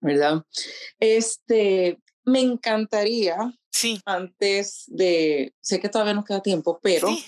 ¿Verdad? 0.00 0.42
Este, 1.00 1.98
me 2.24 2.40
encantaría, 2.40 3.36
sí. 3.70 4.00
antes 4.04 4.84
de, 4.88 5.54
sé 5.60 5.80
que 5.80 5.88
todavía 5.88 6.14
nos 6.14 6.24
queda 6.24 6.42
tiempo, 6.42 6.78
pero 6.82 7.08
sí. 7.08 7.24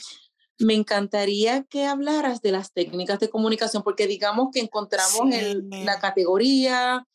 me 0.59 0.75
encantaría 0.75 1.65
que 1.65 1.87
hablaras 1.87 2.43
de 2.43 2.53
las 2.53 2.73
técnicas 2.73 3.19
de 3.21 3.31
comunicación, 3.31 3.83
porque 3.83 4.07
digamos 4.07 4.49
que 4.53 4.61
encontramos 4.61 5.31
sí. 5.31 5.35
el, 5.35 5.69
la 5.71 5.99
categoría, 5.99 7.07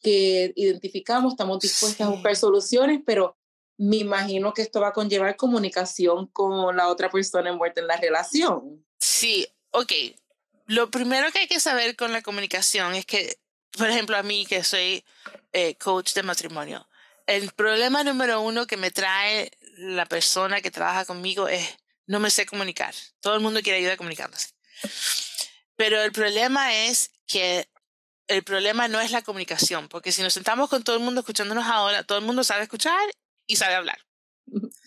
que 0.00 0.52
identificamos, 0.56 1.34
estamos 1.34 1.60
dispuestas 1.60 1.96
sí. 1.96 2.02
a 2.02 2.14
buscar 2.14 2.36
soluciones, 2.36 3.00
pero 3.04 3.36
me 3.76 3.96
imagino 3.96 4.52
que 4.52 4.62
esto 4.62 4.80
va 4.80 4.88
a 4.88 4.92
conllevar 4.92 5.36
comunicación 5.36 6.26
con 6.28 6.76
la 6.76 6.88
otra 6.88 7.10
persona 7.10 7.50
envuelta 7.50 7.80
en 7.80 7.86
la 7.86 7.96
relación. 7.96 8.84
Sí, 8.98 9.46
ok. 9.70 9.92
Lo 10.66 10.90
primero 10.90 11.32
que 11.32 11.40
hay 11.40 11.46
que 11.46 11.60
saber 11.60 11.96
con 11.96 12.12
la 12.12 12.22
comunicación 12.22 12.94
es 12.94 13.06
que, 13.06 13.38
por 13.76 13.88
ejemplo, 13.88 14.16
a 14.16 14.22
mí 14.22 14.44
que 14.46 14.62
soy 14.62 15.02
eh, 15.52 15.76
coach 15.76 16.12
de 16.12 16.22
matrimonio, 16.22 16.86
el 17.26 17.52
problema 17.52 18.04
número 18.04 18.42
uno 18.42 18.66
que 18.66 18.76
me 18.76 18.90
trae 18.90 19.50
la 19.78 20.04
persona 20.04 20.60
que 20.60 20.70
trabaja 20.70 21.04
conmigo 21.04 21.48
es 21.48 21.66
no 22.06 22.20
me 22.20 22.30
sé 22.30 22.44
comunicar. 22.44 22.94
Todo 23.20 23.34
el 23.34 23.40
mundo 23.40 23.62
quiere 23.62 23.78
ayuda 23.78 23.96
comunicándose. 23.96 24.48
Pero 25.76 26.02
el 26.02 26.12
problema 26.12 26.74
es 26.74 27.12
que 27.26 27.68
el 28.30 28.44
problema 28.44 28.86
no 28.86 29.00
es 29.00 29.10
la 29.10 29.22
comunicación, 29.22 29.88
porque 29.88 30.12
si 30.12 30.22
nos 30.22 30.32
sentamos 30.32 30.70
con 30.70 30.84
todo 30.84 30.96
el 30.96 31.02
mundo 31.02 31.20
escuchándonos 31.20 31.66
ahora, 31.66 32.04
todo 32.04 32.18
el 32.18 32.24
mundo 32.24 32.44
sabe 32.44 32.62
escuchar 32.62 33.00
y 33.46 33.56
sabe 33.56 33.74
hablar. 33.74 33.98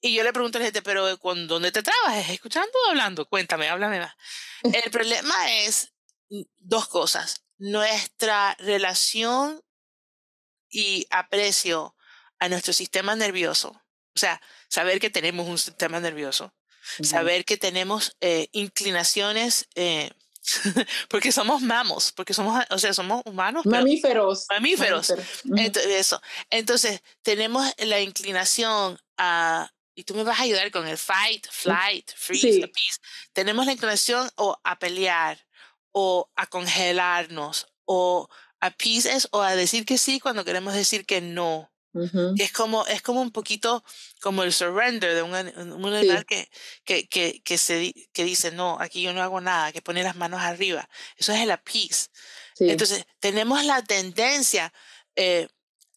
Y 0.00 0.14
yo 0.14 0.22
le 0.22 0.32
pregunto 0.32 0.58
a 0.58 0.60
la 0.60 0.66
gente, 0.66 0.82
pero 0.82 1.18
¿con 1.18 1.48
dónde 1.48 1.72
te 1.72 1.82
trabajas? 1.82 2.30
¿Escuchando 2.30 2.70
o 2.86 2.90
hablando? 2.90 3.26
Cuéntame, 3.26 3.68
háblame 3.68 3.98
más. 3.98 4.14
El 4.84 4.88
problema 4.92 5.34
es 5.52 5.92
dos 6.58 6.86
cosas. 6.86 7.42
Nuestra 7.56 8.54
relación 8.60 9.60
y 10.70 11.08
aprecio 11.10 11.96
a 12.38 12.48
nuestro 12.48 12.72
sistema 12.72 13.16
nervioso. 13.16 13.70
O 14.14 14.18
sea, 14.18 14.40
saber 14.68 15.00
que 15.00 15.10
tenemos 15.10 15.48
un 15.48 15.58
sistema 15.58 15.98
nervioso. 15.98 16.44
Uh 16.44 17.02
-huh. 17.02 17.04
Saber 17.04 17.44
que 17.44 17.56
tenemos 17.56 18.16
eh, 18.20 18.48
inclinaciones 18.52 19.66
eh, 19.74 20.12
porque 21.08 21.32
somos 21.32 21.60
mamos, 21.62 22.12
porque 22.12 22.34
somos, 22.34 22.64
o 22.70 22.78
sea, 22.78 22.94
somos 22.94 23.22
humanos. 23.24 23.66
Mamíferos. 23.66 24.46
Mamíferos. 24.50 25.10
mamíferos. 25.10 25.66
Entonces, 25.66 25.92
eso. 25.92 26.22
Entonces, 26.50 27.02
tenemos 27.22 27.70
la 27.78 28.00
inclinación 28.00 28.98
a, 29.16 29.70
y 29.94 30.04
tú 30.04 30.14
me 30.14 30.24
vas 30.24 30.38
a 30.38 30.42
ayudar 30.42 30.70
con 30.70 30.86
el 30.86 30.96
fight, 30.96 31.46
flight, 31.50 32.10
freeze, 32.14 32.52
sí. 32.52 32.60
peace. 32.60 33.00
Tenemos 33.32 33.66
la 33.66 33.72
inclinación 33.72 34.30
o 34.36 34.58
a 34.62 34.78
pelear, 34.78 35.44
o 35.92 36.30
a 36.36 36.46
congelarnos, 36.46 37.66
o 37.84 38.28
a 38.60 38.70
peace 38.70 39.10
o 39.30 39.40
a 39.40 39.56
decir 39.56 39.84
que 39.84 39.98
sí 39.98 40.20
cuando 40.20 40.44
queremos 40.44 40.74
decir 40.74 41.06
que 41.06 41.20
no. 41.20 41.72
Uh 41.98 42.06
-huh. 42.06 42.34
Es 42.40 42.52
como 42.52 42.86
es 42.86 43.02
como 43.02 43.20
un 43.20 43.30
poquito 43.30 43.82
como 44.20 44.42
el 44.42 44.52
surrender 44.52 45.14
de 45.14 45.22
un, 45.22 45.32
un 45.32 45.94
animal 45.94 46.18
sí. 46.20 46.24
que, 46.26 46.48
que, 46.84 47.08
que, 47.08 47.42
que, 47.42 47.58
se, 47.58 47.92
que 48.12 48.24
dice, 48.24 48.50
no, 48.52 48.78
aquí 48.80 49.02
yo 49.02 49.12
no 49.12 49.22
hago 49.22 49.40
nada, 49.40 49.72
que 49.72 49.82
pone 49.82 50.02
las 50.02 50.16
manos 50.16 50.40
arriba. 50.40 50.88
Eso 51.16 51.32
es 51.32 51.40
el 51.40 51.50
appease. 51.50 52.08
Sí. 52.54 52.70
Entonces, 52.70 53.04
tenemos 53.20 53.64
la 53.64 53.82
tendencia, 53.82 54.72
eh, 55.16 55.48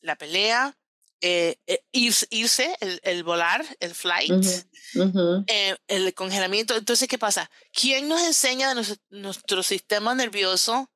la 0.01 0.15
pelea, 0.15 0.75
eh, 1.21 1.55
eh, 1.67 1.83
irse, 1.91 2.25
irse 2.31 2.75
el, 2.79 2.99
el, 3.03 3.23
volar, 3.23 3.63
el 3.79 3.93
flight, 3.93 4.31
uh 4.31 4.35
-huh. 4.35 4.65
Uh 4.95 5.45
-huh. 5.45 5.77
el 5.87 6.13
congelamiento. 6.13 6.75
Entonces, 6.75 7.07
¿qué 7.07 7.17
pasa? 7.17 7.49
¿Quién 7.71 8.07
nos 8.07 8.21
enseña 8.21 8.69
de 8.69 8.75
nuestro, 8.75 8.97
nuestro 9.09 9.63
sistema 9.63 10.15
nervioso 10.15 10.90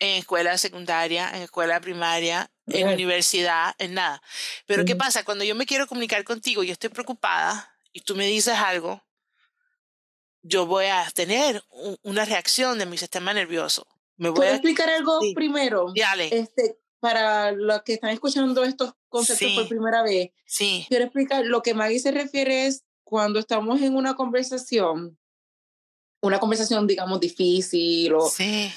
en 0.00 0.16
escuela 0.16 0.56
secundaria, 0.58 1.30
en 1.34 1.42
escuela 1.42 1.80
primaria, 1.80 2.50
en 2.66 2.88
universidad, 2.88 3.74
en 3.78 3.94
nada. 3.94 4.22
Pero 4.66 4.82
uh 4.82 4.84
-huh. 4.84 4.88
¿qué 4.88 4.96
pasa? 4.96 5.24
Cuando 5.24 5.44
yo 5.44 5.54
me 5.54 5.66
quiero 5.66 5.86
comunicar 5.86 6.24
contigo, 6.24 6.62
yo 6.62 6.72
estoy 6.72 6.88
preocupada 6.88 7.72
y 7.92 8.00
tú 8.00 8.16
me 8.16 8.26
dices 8.26 8.54
algo, 8.54 9.02
yo 10.42 10.66
voy 10.66 10.86
a 10.86 11.08
tener 11.14 11.62
un, 11.70 11.98
una 12.02 12.24
reacción 12.24 12.78
de 12.78 12.86
mi 12.86 12.96
sistema 12.96 13.34
nervioso. 13.34 13.86
Me 14.16 14.30
voy 14.30 14.36
¿Puedo 14.36 14.50
a 14.50 14.54
explicar 14.54 14.88
algo 14.88 15.20
sí. 15.20 15.34
primero? 15.34 15.92
Dale. 15.94 16.28
Este, 16.34 16.78
para 16.98 17.52
los 17.52 17.82
que 17.82 17.94
están 17.94 18.10
escuchando 18.10 18.64
estos 18.64 18.94
conceptos 19.08 19.48
sí. 19.48 19.54
por 19.54 19.68
primera 19.68 20.02
vez, 20.02 20.30
sí. 20.46 20.86
quiero 20.88 21.04
explicar, 21.04 21.44
lo 21.44 21.62
que 21.62 21.74
Maggie 21.74 21.98
se 21.98 22.10
refiere 22.10 22.66
es 22.66 22.84
cuando 23.04 23.38
estamos 23.38 23.82
en 23.82 23.96
una 23.96 24.14
conversación, 24.14 25.18
una 26.22 26.38
conversación, 26.38 26.86
digamos, 26.86 27.20
difícil 27.20 28.14
o... 28.14 28.28
Sí 28.28 28.72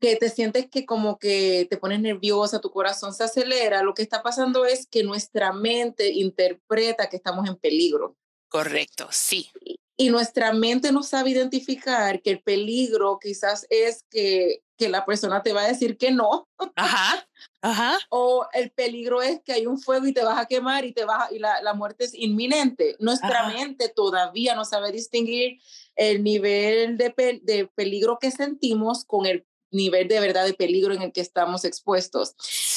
que 0.00 0.16
te 0.16 0.28
sientes 0.28 0.68
que 0.70 0.84
como 0.84 1.18
que 1.18 1.66
te 1.70 1.76
pones 1.76 2.00
nerviosa, 2.00 2.60
tu 2.60 2.70
corazón 2.70 3.14
se 3.14 3.24
acelera, 3.24 3.82
lo 3.82 3.94
que 3.94 4.02
está 4.02 4.22
pasando 4.22 4.64
es 4.64 4.86
que 4.86 5.02
nuestra 5.02 5.52
mente 5.52 6.12
interpreta 6.12 7.08
que 7.08 7.16
estamos 7.16 7.48
en 7.48 7.56
peligro. 7.56 8.16
Correcto, 8.48 9.08
sí. 9.10 9.50
Y 9.98 10.10
nuestra 10.10 10.52
mente 10.52 10.92
no 10.92 11.02
sabe 11.02 11.30
identificar 11.30 12.20
que 12.20 12.30
el 12.30 12.42
peligro 12.42 13.18
quizás 13.18 13.66
es 13.70 14.04
que, 14.10 14.62
que 14.76 14.90
la 14.90 15.06
persona 15.06 15.42
te 15.42 15.54
va 15.54 15.62
a 15.62 15.68
decir 15.68 15.96
que 15.96 16.10
no. 16.10 16.46
Ajá, 16.76 17.26
ajá. 17.62 17.98
O 18.10 18.46
el 18.52 18.70
peligro 18.70 19.22
es 19.22 19.40
que 19.42 19.54
hay 19.54 19.66
un 19.66 19.78
fuego 19.78 20.06
y 20.06 20.12
te 20.12 20.22
vas 20.22 20.38
a 20.38 20.46
quemar 20.46 20.84
y, 20.84 20.92
te 20.92 21.06
vas 21.06 21.30
a, 21.30 21.34
y 21.34 21.38
la, 21.38 21.62
la 21.62 21.72
muerte 21.72 22.04
es 22.04 22.14
inminente. 22.14 22.96
Nuestra 22.98 23.46
ajá. 23.46 23.54
mente 23.54 23.88
todavía 23.88 24.54
no 24.54 24.66
sabe 24.66 24.92
distinguir 24.92 25.60
el 25.96 26.22
nivel 26.22 26.98
de, 26.98 27.10
pe 27.10 27.40
de 27.42 27.66
peligro 27.74 28.18
que 28.20 28.30
sentimos 28.30 29.04
con 29.06 29.24
el 29.24 29.46
nivel 29.70 30.08
de 30.08 30.20
verdad 30.20 30.46
de 30.46 30.54
peligro 30.54 30.94
en 30.94 31.02
el 31.02 31.12
que 31.12 31.20
estamos 31.20 31.64
expuestos. 31.64 32.34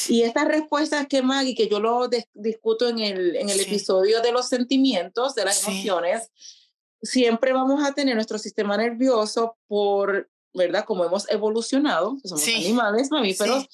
Y 0.08 0.22
estas 0.22 0.46
respuestas 0.46 1.06
que 1.06 1.22
Maggie, 1.22 1.54
que 1.54 1.68
yo 1.68 1.80
lo 1.80 2.08
discuto 2.34 2.88
en 2.88 2.98
el, 2.98 3.36
en 3.36 3.48
el 3.48 3.58
sí. 3.58 3.62
episodio 3.62 4.20
de 4.20 4.32
los 4.32 4.48
sentimientos, 4.48 5.34
de 5.34 5.44
las 5.44 5.58
sí. 5.58 5.70
emociones, 5.70 6.30
siempre 7.02 7.52
vamos 7.52 7.82
a 7.84 7.92
tener 7.92 8.14
nuestro 8.14 8.38
sistema 8.38 8.76
nervioso 8.76 9.56
por, 9.66 10.30
¿verdad? 10.52 10.84
Como 10.84 11.04
hemos 11.04 11.30
evolucionado, 11.30 12.16
somos 12.24 12.42
sí. 12.42 12.66
animales, 12.66 13.10
mamíferos, 13.10 13.68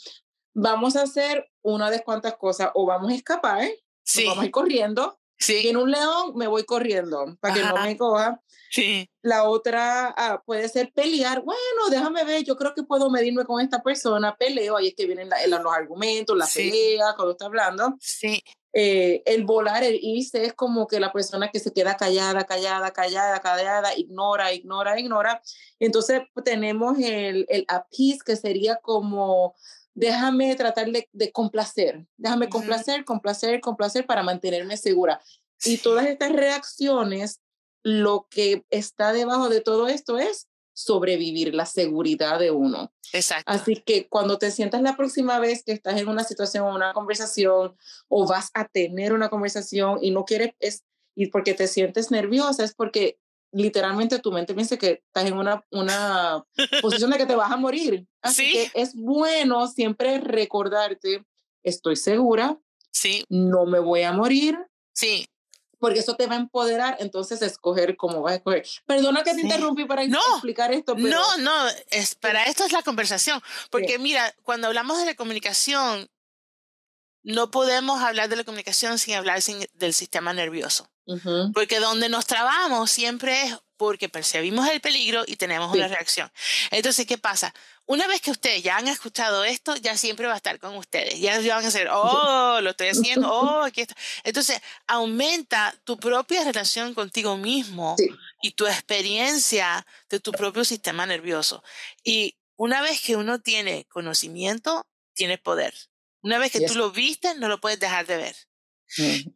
vamos 0.54 0.96
a 0.96 1.02
hacer 1.02 1.46
una 1.62 1.90
de 1.90 2.02
cuantas 2.02 2.36
cosas, 2.36 2.70
o 2.74 2.86
vamos 2.86 3.10
a 3.10 3.14
escapar, 3.14 3.68
o 3.68 4.28
vamos 4.28 4.42
a 4.42 4.46
ir 4.46 4.50
corriendo, 4.50 5.18
Sí. 5.38 5.60
Y 5.64 5.68
en 5.68 5.76
un 5.76 5.90
león 5.90 6.32
me 6.34 6.46
voy 6.46 6.64
corriendo 6.64 7.36
para 7.40 7.54
que 7.54 7.62
no 7.62 7.76
me 7.82 7.96
coja. 7.96 8.40
Sí. 8.70 9.08
La 9.22 9.44
otra 9.44 10.14
ah, 10.16 10.42
puede 10.44 10.68
ser 10.68 10.92
pelear. 10.92 11.42
Bueno, 11.42 11.88
déjame 11.90 12.24
ver, 12.24 12.42
yo 12.44 12.56
creo 12.56 12.74
que 12.74 12.82
puedo 12.82 13.10
medirme 13.10 13.44
con 13.44 13.60
esta 13.60 13.82
persona. 13.82 14.36
Peleo, 14.36 14.76
ahí 14.76 14.88
es 14.88 14.94
que 14.94 15.06
vienen 15.06 15.28
la, 15.28 15.46
los 15.46 15.72
argumentos, 15.72 16.36
la 16.36 16.46
sí. 16.46 16.70
pelea, 16.70 17.14
cuando 17.16 17.32
está 17.32 17.46
hablando. 17.46 17.94
Sí. 18.00 18.42
eh, 18.72 19.22
el 19.24 19.44
volar, 19.44 19.84
el 19.84 19.98
irse 20.02 20.44
es 20.44 20.52
como 20.52 20.86
que 20.86 21.00
la 21.00 21.12
persona 21.12 21.50
que 21.50 21.60
se 21.60 21.72
queda 21.72 21.96
callada, 21.96 22.44
callada, 22.44 22.92
callada, 22.92 23.40
callada, 23.40 23.96
ignora, 23.96 24.52
ignora, 24.52 24.98
ignora. 24.98 25.40
Entonces 25.78 26.22
tenemos 26.44 26.98
el, 26.98 27.46
el 27.48 27.64
appease, 27.68 28.20
que 28.24 28.36
sería 28.36 28.76
como 28.76 29.54
déjame 29.96 30.54
tratar 30.54 30.88
de, 30.90 31.32
complacer, 31.32 32.06
déjame 32.16 32.48
complacer, 32.48 33.04
complacer, 33.04 33.60
complacer 33.60 34.06
para 34.06 34.22
mantenerme 34.22 34.76
segura. 34.76 35.20
Y 35.64 35.78
todas 35.78 36.06
estas 36.06 36.32
reacciones, 36.32 37.40
lo 37.82 38.28
que 38.30 38.64
está 38.70 39.12
debajo 39.12 39.48
de 39.48 39.62
todo 39.62 39.88
esto 39.88 40.18
es 40.18 40.48
sobrevivir, 40.74 41.54
la 41.54 41.64
seguridad 41.64 42.38
de 42.38 42.50
uno. 42.50 42.92
Exacto. 43.14 43.50
Así 43.50 43.76
que 43.76 44.06
cuando 44.08 44.36
te 44.36 44.50
sientas 44.50 44.82
la 44.82 44.96
próxima 44.96 45.38
vez 45.38 45.64
que 45.64 45.72
estás 45.72 45.98
en 45.98 46.08
una 46.08 46.24
situación, 46.24 46.66
una 46.66 46.92
conversación, 46.92 47.74
o 48.08 48.28
vas 48.28 48.50
a 48.52 48.68
tener 48.68 49.14
una 49.14 49.30
conversación 49.30 49.98
y 50.02 50.10
no 50.10 50.26
quieres, 50.26 50.52
es, 50.60 50.84
y 51.14 51.28
porque 51.28 51.54
te 51.54 51.68
sientes 51.68 52.10
nerviosa, 52.10 52.64
es 52.64 52.74
porque 52.74 53.18
literalmente 53.52 54.18
tu 54.18 54.32
mente 54.32 54.54
piensa 54.54 54.76
que 54.76 55.02
estás 55.06 55.24
en 55.24 55.36
una, 55.36 55.64
una 55.70 56.44
posición 56.82 57.10
de 57.10 57.18
que 57.18 57.26
te 57.26 57.36
vas 57.36 57.50
a 57.50 57.56
morir. 57.56 58.06
Así 58.22 58.50
que 58.52 58.70
es 58.74 58.94
bueno 58.94 59.66
siempre 59.68 60.20
recordarte, 60.20 61.24
estoy 61.62 61.96
segura, 61.96 62.58
sí. 62.90 63.24
no 63.28 63.66
me 63.66 63.78
voy 63.78 64.02
a 64.02 64.12
morir. 64.12 64.58
Sí. 64.92 65.26
Porque 65.78 66.00
eso 66.00 66.16
te 66.16 66.26
va 66.26 66.34
a 66.34 66.38
empoderar, 66.38 66.96
entonces 67.00 67.42
escoger 67.42 67.96
cómo 67.96 68.22
vas 68.22 68.32
a 68.32 68.36
escoger. 68.36 68.66
Perdona 68.86 69.22
que 69.22 69.34
te 69.34 69.42
interrumpí 69.42 69.84
para 69.84 70.04
explicar 70.04 70.72
esto. 70.72 70.94
Pero... 70.96 71.08
No, 71.08 71.36
no, 71.38 71.68
es, 71.90 72.14
para 72.14 72.44
esto 72.44 72.64
es 72.64 72.72
la 72.72 72.82
conversación. 72.82 73.42
Porque 73.70 73.98
mira, 73.98 74.34
cuando 74.42 74.68
hablamos 74.68 74.98
de 74.98 75.04
la 75.04 75.14
comunicación, 75.14 76.08
no 77.22 77.50
podemos 77.50 78.00
hablar 78.00 78.28
de 78.28 78.36
la 78.36 78.44
comunicación 78.44 78.98
sin 78.98 79.14
hablar 79.14 79.42
sin, 79.42 79.66
del 79.74 79.92
sistema 79.92 80.32
nervioso. 80.32 80.88
Porque 81.54 81.78
donde 81.78 82.08
nos 82.08 82.26
trabamos 82.26 82.90
siempre 82.90 83.42
es 83.44 83.56
porque 83.76 84.08
percibimos 84.08 84.68
el 84.68 84.80
peligro 84.80 85.22
y 85.26 85.36
tenemos 85.36 85.72
una 85.72 85.86
reacción. 85.86 86.30
Entonces, 86.70 87.06
¿qué 87.06 87.18
pasa? 87.18 87.54
Una 87.84 88.06
vez 88.06 88.20
que 88.20 88.30
ustedes 88.30 88.62
ya 88.62 88.78
han 88.78 88.88
escuchado 88.88 89.44
esto, 89.44 89.76
ya 89.76 89.96
siempre 89.96 90.26
va 90.26 90.32
a 90.32 90.36
estar 90.36 90.58
con 90.58 90.74
ustedes. 90.76 91.20
Ya 91.20 91.38
van 91.38 91.62
a 91.62 91.70
decir, 91.70 91.88
oh, 91.92 92.58
lo 92.60 92.70
estoy 92.70 92.88
haciendo, 92.88 93.30
oh, 93.32 93.62
aquí 93.62 93.82
está. 93.82 93.94
Entonces, 94.24 94.60
aumenta 94.86 95.74
tu 95.84 95.96
propia 95.96 96.42
relación 96.44 96.94
contigo 96.94 97.36
mismo 97.36 97.94
y 98.42 98.52
tu 98.52 98.66
experiencia 98.66 99.86
de 100.08 100.20
tu 100.20 100.32
propio 100.32 100.64
sistema 100.64 101.06
nervioso. 101.06 101.62
Y 102.02 102.36
una 102.56 102.80
vez 102.80 103.00
que 103.02 103.16
uno 103.16 103.40
tiene 103.40 103.84
conocimiento, 103.88 104.86
tiene 105.14 105.38
poder. 105.38 105.74
Una 106.22 106.38
vez 106.38 106.50
que 106.50 106.66
tú 106.66 106.74
lo 106.74 106.90
viste, 106.90 107.34
no 107.36 107.48
lo 107.48 107.60
puedes 107.60 107.78
dejar 107.78 108.06
de 108.06 108.16
ver. 108.16 108.36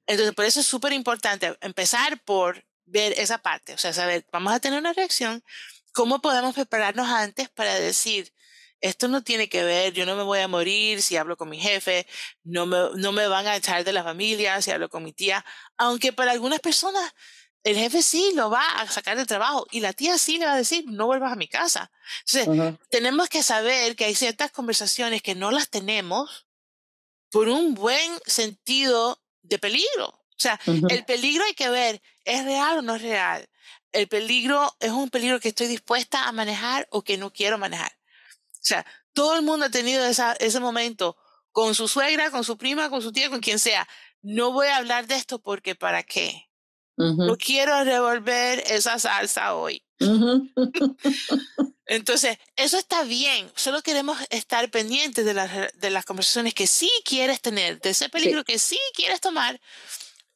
Entonces, 0.07 0.35
por 0.35 0.45
eso 0.45 0.61
es 0.61 0.67
súper 0.67 0.93
importante 0.93 1.57
empezar 1.61 2.23
por 2.25 2.65
ver 2.85 3.15
esa 3.19 3.39
parte, 3.39 3.75
o 3.75 3.79
sea, 3.79 3.93
saber, 3.93 4.27
vamos 4.33 4.53
a 4.53 4.61
tener 4.61 4.79
una 4.79 4.93
reacción, 4.93 5.45
¿cómo 5.93 6.21
podemos 6.21 6.55
prepararnos 6.55 7.09
antes 7.09 7.49
para 7.49 7.75
decir, 7.75 8.33
esto 8.81 9.09
no 9.09 9.23
tiene 9.23 9.49
que 9.49 9.63
ver, 9.63 9.93
yo 9.93 10.07
no 10.07 10.17
me 10.17 10.23
voy 10.23 10.41
a 10.41 10.49
morir 10.49 11.03
si 11.03 11.17
hablo 11.17 11.37
con 11.37 11.49
mi 11.49 11.59
jefe, 11.59 12.07
no 12.43 12.67
me, 12.67 12.79
no 12.97 13.13
me 13.13 13.29
van 13.29 13.47
a 13.47 13.57
echar 13.57 13.85
de 13.85 13.93
la 13.93 14.03
familia 14.03 14.61
si 14.63 14.71
hablo 14.71 14.89
con 14.89 15.05
mi 15.05 15.13
tía, 15.13 15.45
aunque 15.77 16.13
para 16.13 16.33
algunas 16.33 16.61
personas 16.61 17.13
el 17.63 17.77
jefe 17.77 18.03
sí 18.03 18.33
lo 18.35 18.49
va 18.51 18.67
a 18.67 18.89
sacar 18.89 19.17
del 19.17 19.27
trabajo 19.27 19.67
y 19.71 19.81
la 19.81 19.93
tía 19.93 20.17
sí 20.17 20.39
le 20.39 20.47
va 20.47 20.55
a 20.55 20.57
decir, 20.57 20.85
no 20.87 21.07
vuelvas 21.07 21.33
a 21.33 21.37
mi 21.37 21.47
casa. 21.47 21.91
Entonces, 22.27 22.79
tenemos 22.89 23.29
que 23.29 23.43
saber 23.43 23.97
que 23.97 24.07
hay 24.07 24.15
ciertas 24.15 24.51
conversaciones 24.51 25.23
que 25.23 25.35
no 25.35 25.51
las 25.51 25.69
tenemos 25.69 26.47
por 27.31 27.49
un 27.49 27.75
buen 27.75 28.11
sentido 28.25 29.23
de 29.51 29.59
peligro. 29.59 30.07
O 30.07 30.43
sea, 30.43 30.59
el 30.67 31.05
peligro 31.05 31.45
hay 31.45 31.53
que 31.53 31.69
ver, 31.69 32.01
¿es 32.25 32.45
real 32.45 32.79
o 32.79 32.83
no 32.83 32.95
es 32.95 33.03
real? 33.03 33.47
El 33.93 34.09
peligro 34.09 34.75
es 34.81 34.91
un 34.91 35.11
peligro 35.11 35.39
que 35.39 35.49
estoy 35.49 35.67
dispuesta 35.67 36.27
a 36.27 36.33
manejar 36.33 36.89
o 36.91 37.03
que 37.03 37.19
no 37.19 37.31
quiero 37.31 37.59
manejar. 37.59 37.93
O 38.53 38.63
sea, 38.63 38.87
todo 39.13 39.37
el 39.37 39.43
mundo 39.43 39.67
ha 39.67 39.71
tenido 39.71 40.07
esa, 40.07 40.33
ese 40.35 40.61
momento 40.61 41.19
con 41.53 41.75
su 41.75 41.89
suegra, 41.89 42.31
con 42.31 42.45
su 42.45 42.57
prima, 42.57 42.89
con 42.89 43.03
su 43.03 43.13
tía, 43.13 43.29
con 43.29 43.41
quien 43.41 43.59
sea. 43.59 43.87
No 44.23 44.53
voy 44.53 44.69
a 44.69 44.77
hablar 44.77 45.07
de 45.07 45.17
esto 45.17 45.41
porque 45.43 45.75
¿para 45.75 46.05
qué? 46.05 46.49
No 46.97 47.37
quiero 47.37 47.83
revolver 47.85 48.63
esa 48.67 48.99
salsa 48.99 49.55
hoy. 49.55 49.83
Entonces, 51.87 52.39
eso 52.57 52.79
está 52.79 53.05
bien. 53.05 53.51
Solo 53.55 53.83
queremos 53.83 54.19
estar 54.31 54.71
pendientes 54.71 55.25
de, 55.25 55.35
las, 55.35 55.51
de 55.75 55.91
las 55.91 56.05
conversaciones 56.05 56.55
que 56.55 56.67
sí 56.67 56.91
quieres 57.05 57.41
tener, 57.41 57.81
de 57.81 57.91
ese 57.91 58.09
peligro 58.09 58.45
que 58.45 58.59
sí 58.59 58.79
quieres 58.95 59.21
tomar, 59.21 59.61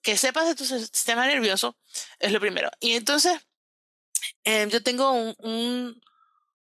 que 0.02 0.16
sepas 0.16 0.46
de 0.46 0.54
tu 0.54 0.64
sistema 0.64 1.26
nervioso, 1.26 1.76
es 2.18 2.32
lo 2.32 2.40
primero. 2.40 2.70
Y 2.80 2.92
entonces, 2.92 3.40
em, 4.44 4.68
yo 4.68 4.82
tengo 4.82 5.12
un, 5.12 5.34
un, 5.38 6.02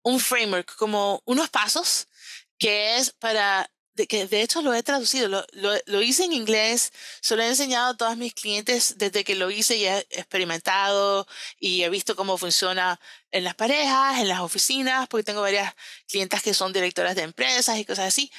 un 0.03 0.19
framework, 0.19 0.75
como 0.75 1.21
unos 1.25 1.49
pasos, 1.49 2.07
que 2.57 2.97
es 2.97 3.11
para 3.11 3.71
de, 3.99 4.07
que 4.07 4.25
de 4.25 4.41
hecho 4.41 4.61
lo 4.61 4.73
he 4.73 4.81
traducido, 4.81 5.27
lo, 5.27 5.45
lo, 5.51 5.71
lo, 5.85 6.01
hice 6.01 6.23
en 6.23 6.31
inglés, 6.31 6.93
se 7.19 7.35
lo 7.35 7.43
he 7.43 7.47
enseñado 7.47 7.91
a 7.91 7.97
todos 7.97 8.15
mis 8.15 8.33
clientes 8.33 8.97
desde 8.97 9.25
que 9.25 9.35
lo 9.35 9.51
hice 9.51 9.75
y 9.75 9.85
he 9.85 9.99
experimentado 10.11 11.27
y 11.59 11.83
he 11.83 11.89
visto 11.89 12.15
cómo 12.15 12.37
funciona 12.37 12.99
en 13.31 13.43
las 13.43 13.55
parejas, 13.55 14.19
en 14.19 14.29
las 14.29 14.39
oficinas, 14.39 15.07
porque 15.09 15.25
tengo 15.25 15.41
varias 15.41 15.75
clientas 16.07 16.41
que 16.41 16.53
son 16.53 16.71
directoras 16.71 17.15
de 17.15 17.23
empresas 17.23 17.77
y 17.77 17.83
cosas 17.83 18.07
así. 18.07 18.31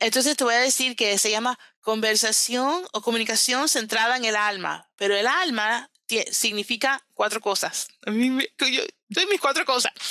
Entonces 0.00 0.36
te 0.36 0.42
voy 0.42 0.54
a 0.54 0.58
decir 0.58 0.96
que 0.96 1.16
se 1.16 1.30
llama 1.30 1.58
conversación 1.80 2.84
o 2.92 3.00
comunicación 3.00 3.68
centrada 3.68 4.16
en 4.16 4.24
el 4.24 4.34
alma, 4.34 4.90
pero 4.96 5.16
el 5.16 5.28
alma 5.28 5.90
significa 6.32 7.06
cuatro 7.14 7.40
cosas. 7.40 7.86
A 8.04 8.10
mí 8.10 8.44
yo, 8.58 8.82
doy 9.08 9.26
mis 9.26 9.40
cuatro 9.40 9.64
cosas. 9.64 9.92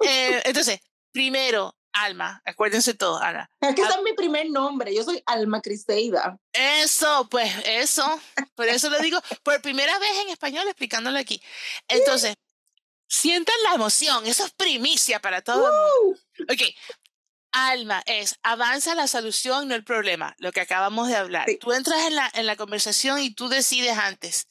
Eh, 0.00 0.42
entonces, 0.44 0.80
primero, 1.12 1.77
Alma, 1.92 2.40
acuérdense 2.44 2.94
todo, 2.94 3.18
Ana. 3.18 3.50
Es 3.60 3.74
que 3.74 3.82
ese 3.82 3.92
es 3.92 4.02
mi 4.02 4.12
primer 4.12 4.48
nombre, 4.50 4.94
yo 4.94 5.02
soy 5.02 5.22
Alma 5.26 5.60
Criseida. 5.60 6.38
Eso, 6.52 7.26
pues 7.30 7.52
eso, 7.64 8.20
por 8.54 8.68
eso 8.68 8.90
lo 8.90 8.98
digo, 9.00 9.18
por 9.42 9.60
primera 9.62 9.98
vez 9.98 10.10
en 10.22 10.28
español 10.28 10.66
explicándolo 10.66 11.18
aquí. 11.18 11.42
Entonces, 11.88 12.36
sientan 13.08 13.56
la 13.64 13.74
emoción, 13.74 14.26
eso 14.26 14.44
es 14.44 14.52
primicia 14.52 15.20
para 15.20 15.42
todo 15.42 15.68
Ok, 16.50 16.62
alma 17.52 18.02
es 18.06 18.36
avanza 18.42 18.94
la 18.94 19.06
solución, 19.06 19.68
no 19.68 19.74
el 19.74 19.84
problema, 19.84 20.34
lo 20.38 20.52
que 20.52 20.60
acabamos 20.60 21.08
de 21.08 21.16
hablar. 21.16 21.46
Tú 21.60 21.72
entras 21.72 22.06
en 22.06 22.14
la, 22.14 22.30
en 22.34 22.46
la 22.46 22.56
conversación 22.56 23.18
y 23.20 23.34
tú 23.34 23.48
decides 23.48 23.96
antes, 23.98 24.46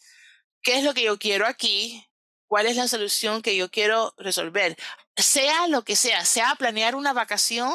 ¿qué 0.62 0.78
es 0.78 0.84
lo 0.84 0.94
que 0.94 1.04
yo 1.04 1.18
quiero 1.18 1.46
aquí? 1.46 2.06
¿Cuál 2.48 2.68
es 2.68 2.76
la 2.76 2.88
solución 2.88 3.42
que 3.42 3.56
yo 3.56 3.70
quiero 3.70 4.14
resolver? 4.18 4.78
Sea 5.18 5.68
lo 5.68 5.84
que 5.84 5.96
sea, 5.96 6.24
sea 6.26 6.56
planear 6.56 6.96
una 6.96 7.14
vacación 7.14 7.74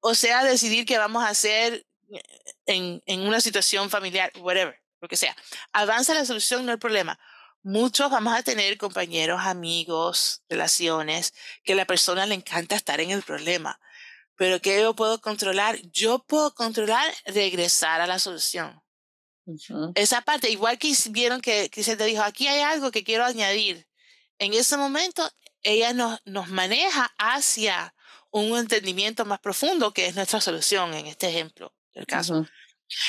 o 0.00 0.14
sea 0.14 0.44
decidir 0.44 0.86
qué 0.86 0.98
vamos 0.98 1.22
a 1.22 1.28
hacer 1.28 1.86
eh, 2.12 2.22
en, 2.66 3.02
en 3.06 3.20
una 3.20 3.40
situación 3.40 3.90
familiar, 3.90 4.32
whatever, 4.40 4.80
lo 5.00 5.08
que 5.08 5.16
sea. 5.16 5.36
Avanza 5.72 6.14
la 6.14 6.24
solución, 6.24 6.66
no 6.66 6.72
el 6.72 6.78
problema. 6.78 7.18
Muchos 7.62 8.10
vamos 8.10 8.34
a 8.34 8.42
tener 8.42 8.78
compañeros, 8.78 9.40
amigos, 9.42 10.42
relaciones, 10.48 11.34
que 11.62 11.74
a 11.74 11.76
la 11.76 11.84
persona 11.84 12.24
le 12.24 12.34
encanta 12.34 12.74
estar 12.74 13.00
en 13.00 13.10
el 13.10 13.22
problema. 13.22 13.78
Pero 14.36 14.60
¿qué 14.60 14.80
yo 14.80 14.96
puedo 14.96 15.20
controlar? 15.20 15.78
Yo 15.92 16.24
puedo 16.24 16.54
controlar 16.54 17.12
regresar 17.26 18.00
a 18.00 18.06
la 18.06 18.18
solución. 18.18 18.82
Esa 19.94 20.22
parte, 20.22 20.48
igual 20.50 20.78
que 20.78 20.94
vieron 21.10 21.42
que, 21.42 21.68
que 21.68 21.82
se 21.82 21.96
te 21.96 22.04
dijo, 22.04 22.22
aquí 22.22 22.46
hay 22.46 22.60
algo 22.60 22.90
que 22.90 23.04
quiero 23.04 23.24
añadir. 23.24 23.86
En 24.38 24.54
ese 24.54 24.78
momento, 24.78 25.28
ella 25.62 25.92
nos, 25.92 26.20
nos 26.24 26.48
maneja 26.48 27.12
hacia 27.18 27.94
un 28.30 28.56
entendimiento 28.56 29.24
más 29.24 29.40
profundo 29.40 29.92
que 29.92 30.06
es 30.06 30.14
nuestra 30.14 30.40
solución 30.40 30.94
en 30.94 31.06
este 31.06 31.28
ejemplo 31.28 31.74
del 31.92 32.06
caso. 32.06 32.46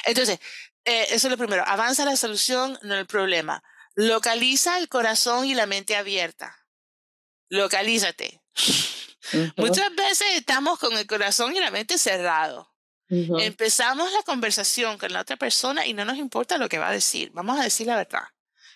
Entonces, 0.05 0.39
eh, 0.85 1.07
eso 1.09 1.27
es 1.27 1.31
lo 1.31 1.37
primero. 1.37 1.63
Avanza 1.65 2.05
la 2.05 2.15
solución, 2.15 2.77
no 2.81 2.95
el 2.95 3.05
problema. 3.05 3.63
Localiza 3.95 4.77
el 4.77 4.89
corazón 4.89 5.45
y 5.45 5.53
la 5.53 5.65
mente 5.65 5.95
abierta. 5.95 6.65
Localízate. 7.49 8.41
Muchas 9.57 9.93
veces 9.95 10.27
estamos 10.35 10.79
con 10.79 10.97
el 10.97 11.05
corazón 11.05 11.55
y 11.55 11.59
la 11.59 11.71
mente 11.71 11.97
cerrado. 11.97 12.69
Empezamos 13.09 14.09
la 14.13 14.23
conversación 14.23 14.97
con 14.97 15.11
la 15.11 15.19
otra 15.19 15.35
persona 15.35 15.85
y 15.85 15.93
no 15.93 16.05
nos 16.05 16.15
importa 16.15 16.57
lo 16.57 16.69
que 16.69 16.77
va 16.77 16.87
a 16.87 16.93
decir. 16.93 17.29
Vamos 17.33 17.59
a 17.59 17.63
decir 17.63 17.85
la 17.87 17.97
verdad. 17.97 18.23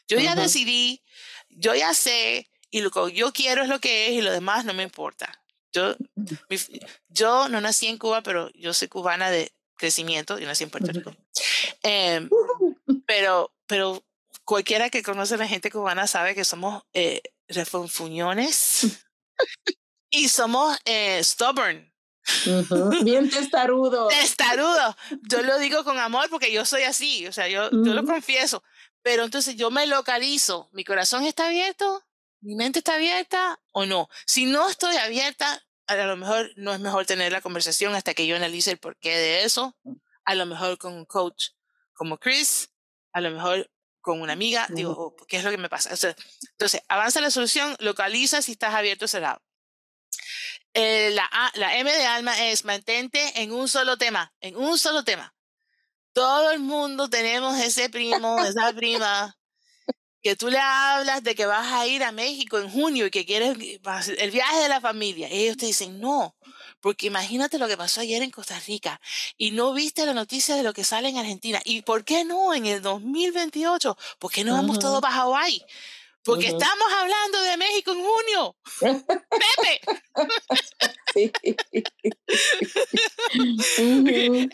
Yo 0.10 0.20
ya 0.20 0.36
decidí, 0.36 1.02
yo 1.48 1.74
ya 1.74 1.94
sé, 1.94 2.50
y 2.72 2.82
lo 2.82 2.92
que 2.92 3.14
yo 3.14 3.32
quiero 3.32 3.64
es 3.64 3.70
lo 3.70 3.80
que 3.80 4.08
es 4.08 4.14
y 4.14 4.22
lo 4.22 4.32
demás 4.32 4.66
no 4.66 4.74
me 4.74 4.84
importa. 4.84 5.42
Yo, 5.74 5.96
yo 7.10 7.50
no 7.50 7.60
nací 7.60 7.88
en 7.88 7.98
Cuba, 7.98 8.22
pero 8.22 8.50
yo 8.54 8.74
soy 8.74 8.88
cubana 8.88 9.30
de 9.30 9.52
crecimiento, 9.76 10.40
yo 10.40 10.48
nací 10.48 10.64
en 10.64 10.70
Puerto 10.70 10.92
Rico. 10.92 11.14
Em, 11.84 12.30
pero, 13.06 13.54
pero 13.68 14.04
cualquiera 14.46 14.90
que 14.90 15.04
conoce 15.04 15.36
a 15.36 15.38
la 15.38 15.48
gente 15.48 15.72
cubana 15.72 16.08
sabe 16.08 16.34
que 16.34 16.46
somos 16.46 16.84
eh, 16.94 17.22
refunfuñones 17.50 19.06
y 20.10 20.30
somos 20.30 20.78
eh, 20.86 21.22
stubborn. 21.24 21.92
Bien 23.04 23.30
testarudo. 23.30 24.08
Testarudo. 24.08 24.96
Yo 25.30 25.42
lo 25.44 25.60
digo 25.60 25.84
con 25.84 26.00
amor 26.00 26.30
porque 26.30 26.52
yo 26.52 26.66
soy 26.66 26.84
así, 26.84 27.28
o 27.28 27.32
sea, 27.32 27.48
yo, 27.48 27.70
yo 27.70 27.94
lo 27.94 28.04
confieso. 28.04 28.64
Pero 29.04 29.24
entonces 29.24 29.56
yo 29.56 29.70
me 29.70 29.86
localizo, 29.86 30.68
mi 30.72 30.84
corazón 30.84 31.26
está 31.26 31.46
abierto, 31.46 32.04
mi 32.46 32.56
mente 32.56 32.80
está 32.80 32.96
abierta 32.96 33.60
o 33.72 33.86
no. 33.86 34.08
Si 34.28 34.46
no 34.46 34.70
estoy 34.70 34.96
abierta, 34.98 35.64
a 35.88 35.96
lo 35.96 36.16
mejor 36.16 36.52
no 36.56 36.74
es 36.74 36.80
mejor 36.80 37.06
tener 37.06 37.32
la 37.32 37.42
conversación 37.42 37.96
hasta 37.96 38.14
que 38.14 38.28
yo 38.28 38.36
analice 38.36 38.72
el 38.72 38.78
porqué 38.78 39.18
de 39.18 39.44
eso. 39.44 39.76
A 40.26 40.36
lo 40.36 40.46
mejor 40.46 40.78
con 40.78 40.94
un 40.94 41.06
coach 41.06 41.50
como 41.94 42.20
Chris, 42.20 42.70
a 43.14 43.22
lo 43.22 43.32
mejor 43.32 43.70
con 44.00 44.22
una 44.22 44.34
amiga, 44.34 44.68
digo, 44.70 44.92
oh, 44.92 45.16
¿qué 45.28 45.38
es 45.38 45.44
lo 45.44 45.50
que 45.50 45.58
me 45.58 45.70
pasa? 45.70 45.90
entonces, 45.90 46.82
avanza 46.88 47.22
la 47.22 47.32
solución, 47.32 47.76
localiza 47.80 48.44
si 48.44 48.52
estás 48.52 48.76
abierto 48.76 49.06
o 49.06 49.08
cerrado. 49.08 49.42
Eh, 50.76 51.10
la, 51.12 51.28
la 51.56 51.78
M 51.78 51.92
de 51.92 52.06
alma 52.06 52.48
es 52.48 52.64
mantente 52.64 53.42
en 53.42 53.52
un 53.52 53.68
solo 53.68 53.98
tema, 53.98 54.36
en 54.40 54.56
un 54.56 54.78
solo 54.78 55.04
tema. 55.04 55.34
Todo 56.14 56.52
el 56.52 56.60
mundo 56.60 57.10
tenemos 57.10 57.58
ese 57.58 57.90
primo, 57.90 58.44
esa 58.44 58.72
prima, 58.74 59.36
que 60.26 60.36
tú 60.36 60.50
le 60.50 60.58
hablas 60.58 61.22
de 61.22 61.36
que 61.36 61.46
vas 61.46 61.72
a 61.72 61.86
ir 61.86 62.04
a 62.04 62.12
México 62.12 62.58
en 62.58 62.68
junio 62.68 63.06
y 63.06 63.12
que 63.12 63.28
quieres 63.28 63.56
el 64.18 64.32
viaje 64.32 64.60
de 64.60 64.70
la 64.70 64.82
familia. 64.82 65.32
Y 65.32 65.44
ellos 65.44 65.56
te 65.56 65.68
dicen, 65.68 66.00
no, 66.00 66.36
porque 66.82 67.06
imagínate 67.06 67.60
lo 67.60 67.68
que 67.68 67.78
pasó 67.78 68.02
ayer 68.02 68.24
en 68.24 68.32
Costa 68.32 68.60
Rica 68.66 69.00
y 69.38 69.52
no 69.52 69.72
viste 69.76 70.04
la 70.04 70.16
noticia 70.16 70.56
de 70.56 70.64
lo 70.64 70.74
que 70.74 70.84
sale 70.84 71.10
en 71.10 71.20
Argentina. 71.20 71.62
¿Y 71.64 71.84
por 71.84 72.04
qué 72.04 72.26
no 72.26 72.56
en 72.56 72.66
el 72.66 72.82
2028? 72.82 73.96
¿Por 74.18 74.32
qué 74.32 74.44
no 74.44 74.54
vamos 74.54 74.80
todos 74.80 75.00
para 75.00 75.14
Hawái? 75.14 75.64
Porque 76.24 76.48
estamos 76.48 76.88
hablando 76.98 77.42
de 77.44 77.58
México 77.58 77.92
en 77.92 78.04
junio. 78.04 78.58
Pepe. 79.54 79.82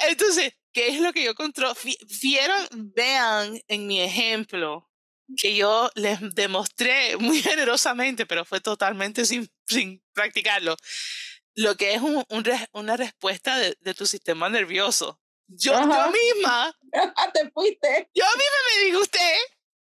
Entonces, 0.10 0.52
¿qué 0.74 0.90
es 0.90 1.00
lo 1.00 1.14
que 1.14 1.24
yo 1.24 1.34
controlo? 1.34 1.74
Vieron, 2.22 2.68
vean 2.94 3.58
en 3.70 3.88
mi 3.88 4.02
ejemplo 4.02 4.91
que 5.38 5.56
yo 5.56 5.90
les 5.96 6.20
demostré 6.36 7.18
muy 7.18 7.42
generosamente, 7.42 8.26
pero 8.26 8.46
fue 8.46 8.60
totalmente 8.62 9.26
sin, 9.26 9.50
sin 9.68 10.04
practicarlo, 10.14 10.76
lo 11.56 11.76
que 11.76 11.94
es 11.94 12.02
un, 12.02 12.26
una 12.74 12.98
respuesta 12.98 13.58
de, 13.58 13.78
de, 13.82 13.94
tu 13.94 14.06
sistema 14.06 14.50
nervioso. 14.50 15.20
Yo, 15.48 15.74
yo 15.74 16.12
misma. 16.12 16.78
Te 17.34 17.50
fuiste. 17.52 18.10
Yo 18.14 18.26
misma 18.26 18.58
me 18.76 18.86
disgusté 18.86 19.38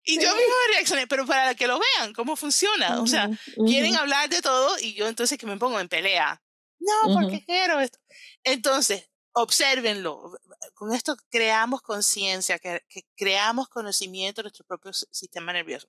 y 0.07 0.15
yo 0.21 0.33
misma 0.35 0.55
reaccioné, 0.73 1.05
pero 1.05 1.25
para 1.25 1.53
que 1.53 1.67
lo 1.67 1.79
vean, 1.79 2.13
cómo 2.13 2.37
funciona. 2.37 3.01
O 3.01 3.07
sea, 3.07 3.29
quieren 3.65 3.95
hablar 3.97 4.29
de 4.29 4.41
todo 4.41 4.77
y 4.79 4.93
yo 4.93 5.07
entonces 5.07 5.37
que 5.37 5.45
me 5.45 5.57
pongo 5.57 5.79
en 5.81 5.89
pelea. 5.89 6.41
No, 6.79 7.13
porque 7.13 7.43
quiero 7.43 7.81
esto. 7.81 7.99
Entonces, 8.43 9.09
obsérvenlo. 9.33 10.31
Con 10.73 10.93
esto 10.93 11.15
creamos 11.29 11.81
conciencia, 11.81 12.59
que, 12.59 12.83
creamos 13.15 13.69
conocimiento 13.69 14.41
de 14.41 14.45
nuestro 14.45 14.65
propio 14.65 14.91
sistema 14.93 15.53
nervioso. 15.53 15.87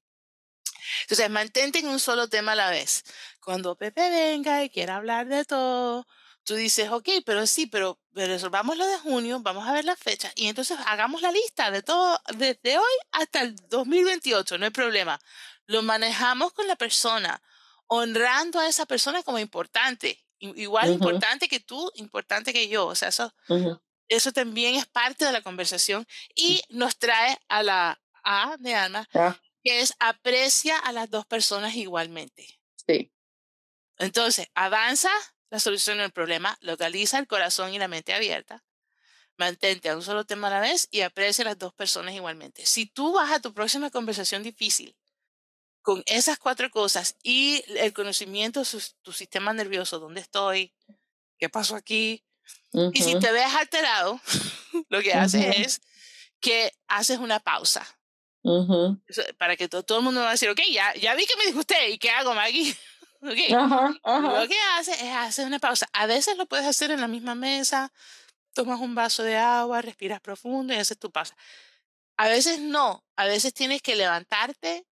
Entonces, 1.02 1.30
mantente 1.30 1.78
en 1.80 1.88
un 1.88 2.00
solo 2.00 2.28
tema 2.28 2.52
a 2.52 2.56
la 2.56 2.70
vez. 2.70 3.04
Cuando 3.40 3.76
Pepe 3.76 4.10
venga 4.10 4.64
y 4.64 4.70
quiera 4.70 4.96
hablar 4.96 5.26
de 5.26 5.44
todo, 5.44 6.06
tú 6.48 6.54
dices, 6.54 6.90
ok, 6.90 7.08
pero 7.26 7.46
sí, 7.46 7.66
pero, 7.66 7.98
resolvamos 8.14 8.78
lo 8.78 8.86
de 8.86 8.98
junio, 8.98 9.40
vamos 9.40 9.68
a 9.68 9.72
ver 9.72 9.84
la 9.84 9.96
fecha 9.96 10.32
y 10.34 10.48
entonces 10.48 10.78
hagamos 10.86 11.20
la 11.20 11.30
lista 11.30 11.70
de 11.70 11.82
todo, 11.82 12.18
desde 12.36 12.78
hoy 12.78 12.92
hasta 13.12 13.42
el 13.42 13.54
2028, 13.68 14.56
no 14.56 14.64
hay 14.64 14.70
problema. 14.70 15.20
Lo 15.66 15.82
manejamos 15.82 16.54
con 16.54 16.66
la 16.66 16.74
persona, 16.74 17.42
honrando 17.86 18.58
a 18.58 18.66
esa 18.66 18.86
persona 18.86 19.22
como 19.22 19.38
importante, 19.38 20.24
igual 20.38 20.90
importante 20.90 21.48
que 21.48 21.60
tú, 21.60 21.92
importante 21.96 22.54
que 22.54 22.66
yo, 22.68 22.86
o 22.86 22.94
sea, 22.94 23.08
eso, 23.08 23.32
eso 24.08 24.32
también 24.32 24.74
es 24.74 24.86
parte 24.86 25.24
de 25.24 25.32
la 25.32 25.42
conversación 25.42 26.06
y 26.34 26.62
nos 26.68 26.98
trae 26.98 27.38
a 27.48 27.62
la 27.62 28.00
A 28.22 28.56
de 28.58 28.74
Alma, 28.74 29.08
que 29.62 29.80
es 29.80 29.94
aprecia 29.98 30.78
a 30.78 30.92
las 30.92 31.10
dos 31.10 31.26
personas 31.26 31.74
igualmente. 31.74 32.60
Sí. 32.86 33.12
Entonces, 33.98 34.48
avanza 34.54 35.10
la 35.50 35.60
solución 35.60 35.98
del 35.98 36.12
problema, 36.12 36.56
localiza 36.60 37.18
el 37.18 37.26
corazón 37.26 37.74
y 37.74 37.78
la 37.78 37.88
mente 37.88 38.14
abierta, 38.14 38.64
mantente 39.36 39.88
a 39.88 39.96
un 39.96 40.02
solo 40.02 40.24
tema 40.24 40.48
a 40.48 40.50
la 40.50 40.60
vez 40.60 40.88
y 40.90 41.00
aprecia 41.00 41.42
a 41.42 41.46
las 41.48 41.58
dos 41.58 41.74
personas 41.74 42.14
igualmente. 42.14 42.66
Si 42.66 42.86
tú 42.86 43.12
vas 43.12 43.30
a 43.32 43.40
tu 43.40 43.52
próxima 43.54 43.90
conversación 43.90 44.42
difícil 44.42 44.96
con 45.82 46.02
esas 46.06 46.38
cuatro 46.38 46.70
cosas 46.70 47.16
y 47.22 47.64
el 47.78 47.92
conocimiento 47.92 48.62
de 48.62 48.68
tu 49.02 49.12
sistema 49.12 49.52
nervioso, 49.52 49.98
dónde 49.98 50.20
estoy, 50.20 50.74
qué 51.38 51.48
pasó 51.48 51.76
aquí, 51.76 52.24
y 52.72 53.02
si 53.02 53.18
te 53.18 53.32
ves 53.32 53.54
alterado, 53.54 54.20
lo 54.88 55.00
que 55.00 55.14
haces 55.14 55.56
es 55.58 55.80
que 56.40 56.72
haces 56.86 57.18
una 57.18 57.40
pausa. 57.40 57.86
Para 59.38 59.56
que 59.56 59.68
todo, 59.68 59.82
todo, 59.82 59.98
el 59.98 60.04
mundo 60.04 60.20
va 60.20 60.28
a 60.28 60.32
decir, 60.32 60.48
ok, 60.48 60.60
ya, 60.70 60.94
ya 60.94 61.14
vi 61.14 61.26
que 61.26 61.36
me 61.36 61.46
disgusté, 61.46 61.90
¿y 61.90 61.98
qué 61.98 62.10
hago, 62.10 62.34
Maggie? 62.34 62.76
Okay. 63.20 63.48
Lo 63.50 64.46
que 64.46 64.56
hace 64.76 64.92
es 64.92 65.12
hacer 65.12 65.44
una 65.44 65.58
pausa. 65.58 65.88
A 65.92 66.06
veces 66.06 66.36
lo 66.36 66.46
puedes 66.46 66.64
hacer 66.64 66.92
en 66.92 67.00
la 67.00 67.08
misma 67.08 67.34
mesa, 67.34 67.92
tomas 68.54 68.78
un 68.78 68.94
vaso 68.94 69.24
de 69.24 69.36
agua, 69.36 69.82
respiras 69.82 70.20
profundo 70.20 70.72
y 70.72 70.76
haces 70.76 71.00
tu 71.00 71.10
pausa. 71.10 71.36
A 72.16 72.28
veces 72.28 72.60
no, 72.60 73.04
a 73.16 73.24
veces 73.24 73.52
tienes 73.52 73.82
que 73.82 73.96
levantarte, 73.96 74.86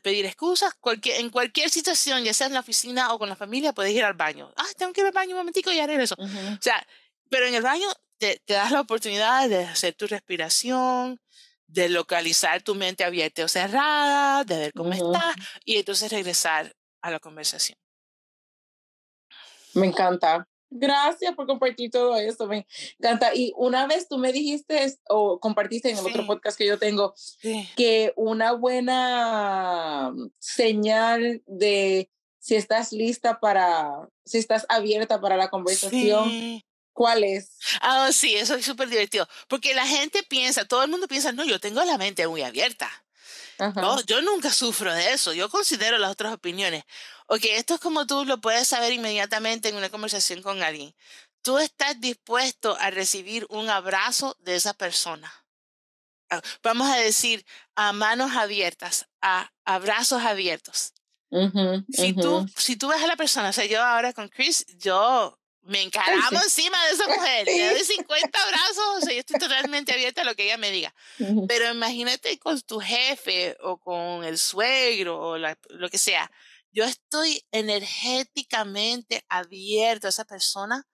pedir 0.00 0.26
excusas. 0.26 0.74
Cualquier, 0.80 1.20
en 1.20 1.30
cualquier 1.30 1.70
situación, 1.70 2.24
ya 2.24 2.34
sea 2.34 2.46
en 2.46 2.54
la 2.54 2.60
oficina 2.60 3.12
o 3.12 3.18
con 3.18 3.28
la 3.28 3.36
familia, 3.36 3.72
puedes 3.72 3.92
ir 3.92 4.04
al 4.04 4.14
baño. 4.14 4.52
Ah, 4.56 4.66
tengo 4.76 4.92
que 4.92 5.00
ir 5.00 5.06
al 5.06 5.12
baño 5.12 5.32
un 5.32 5.38
momentico 5.38 5.70
y 5.70 5.80
regreso. 5.80 6.16
eso 6.18 6.24
O 6.24 6.62
sea, 6.62 6.86
pero 7.28 7.46
en 7.46 7.54
el 7.54 7.62
baño 7.62 7.88
te, 8.18 8.40
te, 8.44 8.54
das 8.54 8.70
la 8.70 8.80
oportunidad 8.80 9.48
de 9.48 9.64
hacer 9.64 9.94
tu 9.94 10.06
respiración, 10.06 11.20
de 11.66 11.88
localizar 11.88 12.62
tu 12.62 12.74
mente 12.74 13.04
abierta 13.04 13.44
o 13.44 13.48
cerrada, 13.48 14.44
de 14.44 14.56
ver 14.58 14.72
cómo 14.72 14.92
está 14.92 15.34
y 15.64 15.76
entonces 15.76 16.10
regresar 16.10 16.74
a 17.02 17.10
la 17.10 17.18
conversación. 17.18 17.78
Me 19.74 19.86
encanta. 19.86 20.46
Gracias 20.76 21.32
por 21.36 21.46
compartir 21.46 21.88
todo 21.88 22.16
eso, 22.16 22.48
me 22.48 22.66
encanta. 22.98 23.32
Y 23.32 23.52
una 23.56 23.86
vez 23.86 24.08
tú 24.08 24.18
me 24.18 24.32
dijiste 24.32 24.92
o 25.08 25.38
compartiste 25.38 25.88
en 25.88 25.98
el 25.98 26.04
otro 26.04 26.26
podcast 26.26 26.58
que 26.58 26.66
yo 26.66 26.80
tengo 26.80 27.14
que 27.76 28.12
una 28.16 28.52
buena 28.52 30.12
señal 30.40 31.42
de 31.46 32.10
si 32.40 32.56
estás 32.56 32.92
lista 32.92 33.38
para, 33.38 34.08
si 34.24 34.38
estás 34.38 34.66
abierta 34.68 35.20
para 35.20 35.36
la 35.36 35.48
conversación, 35.48 36.60
¿cuál 36.92 37.22
es? 37.22 37.56
Ah, 37.80 38.10
sí, 38.12 38.34
eso 38.34 38.56
es 38.56 38.66
súper 38.66 38.88
divertido. 38.88 39.28
Porque 39.46 39.74
la 39.74 39.86
gente 39.86 40.24
piensa, 40.24 40.64
todo 40.64 40.82
el 40.82 40.90
mundo 40.90 41.06
piensa, 41.06 41.30
no, 41.30 41.44
yo 41.44 41.60
tengo 41.60 41.84
la 41.84 41.98
mente 41.98 42.26
muy 42.26 42.42
abierta. 42.42 42.90
No, 43.76 44.00
yo 44.02 44.20
nunca 44.22 44.52
sufro 44.52 44.92
de 44.92 45.12
eso. 45.12 45.32
Yo 45.32 45.48
considero 45.48 45.98
las 45.98 46.10
otras 46.10 46.32
opiniones. 46.32 46.84
Ok, 47.26 47.42
esto 47.50 47.74
es 47.74 47.80
como 47.80 48.06
tú 48.06 48.24
lo 48.24 48.40
puedes 48.40 48.68
saber 48.68 48.92
inmediatamente 48.92 49.68
en 49.68 49.76
una 49.76 49.88
conversación 49.88 50.42
con 50.42 50.62
alguien. 50.62 50.94
Tú 51.42 51.58
estás 51.58 52.00
dispuesto 52.00 52.76
a 52.80 52.90
recibir 52.90 53.46
un 53.50 53.68
abrazo 53.68 54.36
de 54.40 54.56
esa 54.56 54.74
persona. 54.74 55.32
Ah, 56.30 56.40
vamos 56.62 56.88
a 56.88 56.96
decir 56.96 57.44
a 57.74 57.92
manos 57.92 58.32
abiertas, 58.36 59.06
a 59.20 59.50
abrazos 59.64 60.22
abiertos. 60.22 60.92
si, 61.90 62.12
tú, 62.14 62.46
si 62.56 62.76
tú 62.76 62.88
ves 62.88 63.02
a 63.02 63.06
la 63.06 63.16
persona, 63.16 63.50
o 63.50 63.52
sea, 63.52 63.66
yo 63.66 63.82
ahora 63.82 64.12
con 64.12 64.28
Chris, 64.28 64.64
yo 64.78 65.38
me 65.66 65.82
encaramo 65.82 66.40
encima 66.42 66.76
de 66.86 66.92
esa 66.92 67.08
mujer, 67.08 67.46
le 67.46 67.70
doy 67.70 67.84
50 67.84 68.42
abrazos, 68.42 68.84
o 68.96 69.00
sea, 69.00 69.12
yo 69.14 69.20
estoy 69.20 69.38
totalmente 69.38 69.92
abierta 69.92 70.22
a 70.22 70.24
lo 70.24 70.34
que 70.34 70.44
ella 70.44 70.58
me 70.58 70.70
diga. 70.70 70.94
Pero 71.48 71.72
imagínate 71.72 72.38
con 72.38 72.60
tu 72.62 72.80
jefe 72.80 73.56
o 73.60 73.78
con 73.78 74.24
el 74.24 74.38
suegro 74.38 75.20
o 75.20 75.38
lo 75.38 75.88
que 75.90 75.98
sea. 75.98 76.30
Yo 76.70 76.84
estoy 76.84 77.44
energéticamente 77.52 79.24
abierto 79.28 80.06
a 80.06 80.10
esa 80.10 80.24
persona. 80.24 80.86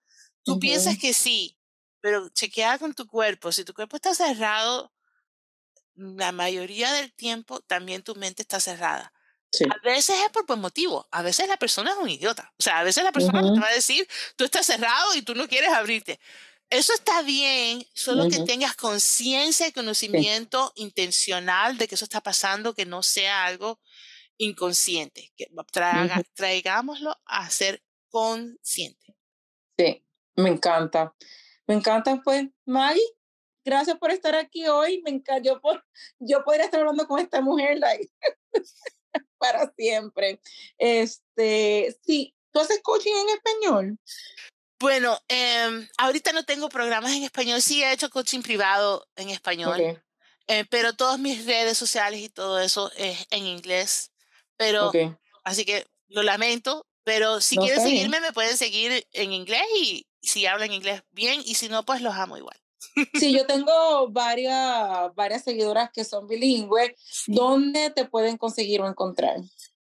Tú 0.43 0.59
piensas 0.59 0.97
que 0.97 1.13
sí, 1.13 1.57
pero 1.99 2.29
chequea 2.29 2.79
con 2.79 2.93
tu 2.93 3.07
cuerpo. 3.07 3.51
Si 3.51 3.65
tu 3.65 3.73
cuerpo 3.73 3.97
está 3.97 4.15
cerrado, 4.15 4.93
la 5.95 6.31
mayoría 6.31 6.93
del 6.93 7.13
tiempo 7.13 7.59
también 7.61 8.03
tu 8.03 8.15
mente 8.15 8.43
está 8.43 8.59
cerrada. 8.59 9.11
A 9.69 9.77
veces 9.83 10.15
es 10.23 10.29
por 10.31 10.45
buen 10.45 10.61
motivo, 10.61 11.07
a 11.11 11.21
veces 11.21 11.47
la 11.47 11.57
persona 11.57 11.91
es 11.91 11.97
un 11.97 12.09
idiota. 12.09 12.53
O 12.57 12.63
sea, 12.63 12.79
a 12.79 12.83
veces 12.83 13.03
la 13.03 13.11
persona 13.11 13.41
te 13.41 13.59
va 13.59 13.67
a 13.67 13.73
decir, 13.73 14.07
tú 14.35 14.45
estás 14.45 14.65
cerrado 14.65 15.13
y 15.15 15.21
tú 15.21 15.35
no 15.35 15.47
quieres 15.47 15.71
abrirte. 15.71 16.19
Eso 16.69 16.93
está 16.93 17.21
bien, 17.21 17.85
solo 17.93 18.29
que 18.29 18.39
tengas 18.45 18.77
conciencia 18.77 19.67
y 19.67 19.73
conocimiento 19.73 20.71
intencional 20.75 21.77
de 21.77 21.89
que 21.89 21.95
eso 21.95 22.05
está 22.05 22.21
pasando, 22.21 22.73
que 22.73 22.85
no 22.85 23.03
sea 23.03 23.43
algo 23.43 23.81
inconsciente, 24.37 25.33
que 25.35 25.47
traigámoslo 26.33 27.19
a 27.25 27.49
ser 27.49 27.83
consciente. 28.07 29.17
Sí, 29.77 30.05
me 30.35 30.49
encanta. 30.49 31.13
Me 31.67 31.75
encanta, 31.75 32.21
pues, 32.23 32.47
Maggie, 32.65 33.01
gracias 33.65 33.97
por 33.97 34.11
estar 34.11 34.35
aquí 34.35 34.65
hoy. 34.67 35.01
Me 35.03 35.11
encanta. 35.11 35.41
Yo, 35.43 35.59
por, 35.59 35.85
yo 36.19 36.43
podría 36.43 36.65
estar 36.65 36.79
hablando 36.79 37.05
con 37.05 37.19
esta 37.19 37.41
mujer. 37.41 37.79
Like. 37.79 38.09
para 39.41 39.73
siempre. 39.75 40.39
Este, 40.77 41.97
sí, 42.05 42.33
¿tú 42.51 42.59
haces 42.59 42.79
coaching 42.81 43.11
en 43.11 43.29
español? 43.29 43.99
Bueno, 44.79 45.19
em, 45.27 45.87
ahorita 45.97 46.31
no 46.31 46.43
tengo 46.43 46.69
programas 46.69 47.11
en 47.11 47.23
español, 47.23 47.61
sí 47.61 47.83
he 47.83 47.91
hecho 47.91 48.09
coaching 48.09 48.41
privado 48.41 49.07
en 49.15 49.29
español, 49.29 50.01
eh, 50.47 50.65
pero 50.69 50.93
todas 50.93 51.19
mis 51.19 51.45
redes 51.45 51.77
sociales 51.77 52.19
y 52.19 52.29
todo 52.29 52.59
eso 52.59 52.91
es 52.95 53.27
en 53.31 53.45
inglés. 53.45 54.11
Pero, 54.57 54.91
así 55.43 55.65
que 55.65 55.87
lo 56.07 56.23
lamento, 56.23 56.87
pero 57.03 57.41
si 57.41 57.57
quieren 57.57 57.81
seguirme, 57.81 58.21
me 58.21 58.33
pueden 58.33 58.57
seguir 58.57 59.07
en 59.11 59.33
inglés 59.33 59.65
y 59.75 60.07
si 60.21 60.45
hablan 60.45 60.71
inglés 60.71 61.01
bien, 61.11 61.41
y 61.43 61.55
si 61.55 61.67
no, 61.67 61.83
pues 61.83 62.01
los 62.01 62.13
amo 62.15 62.37
igual. 62.37 62.60
Sí, 63.13 63.33
yo 63.33 63.45
tengo 63.45 64.09
varias, 64.09 65.13
varias 65.15 65.43
seguidoras 65.43 65.89
que 65.93 66.03
son 66.03 66.27
bilingües. 66.27 66.91
¿Dónde 67.27 67.89
te 67.91 68.05
pueden 68.05 68.37
conseguir 68.37 68.81
o 68.81 68.87
encontrar? 68.87 69.37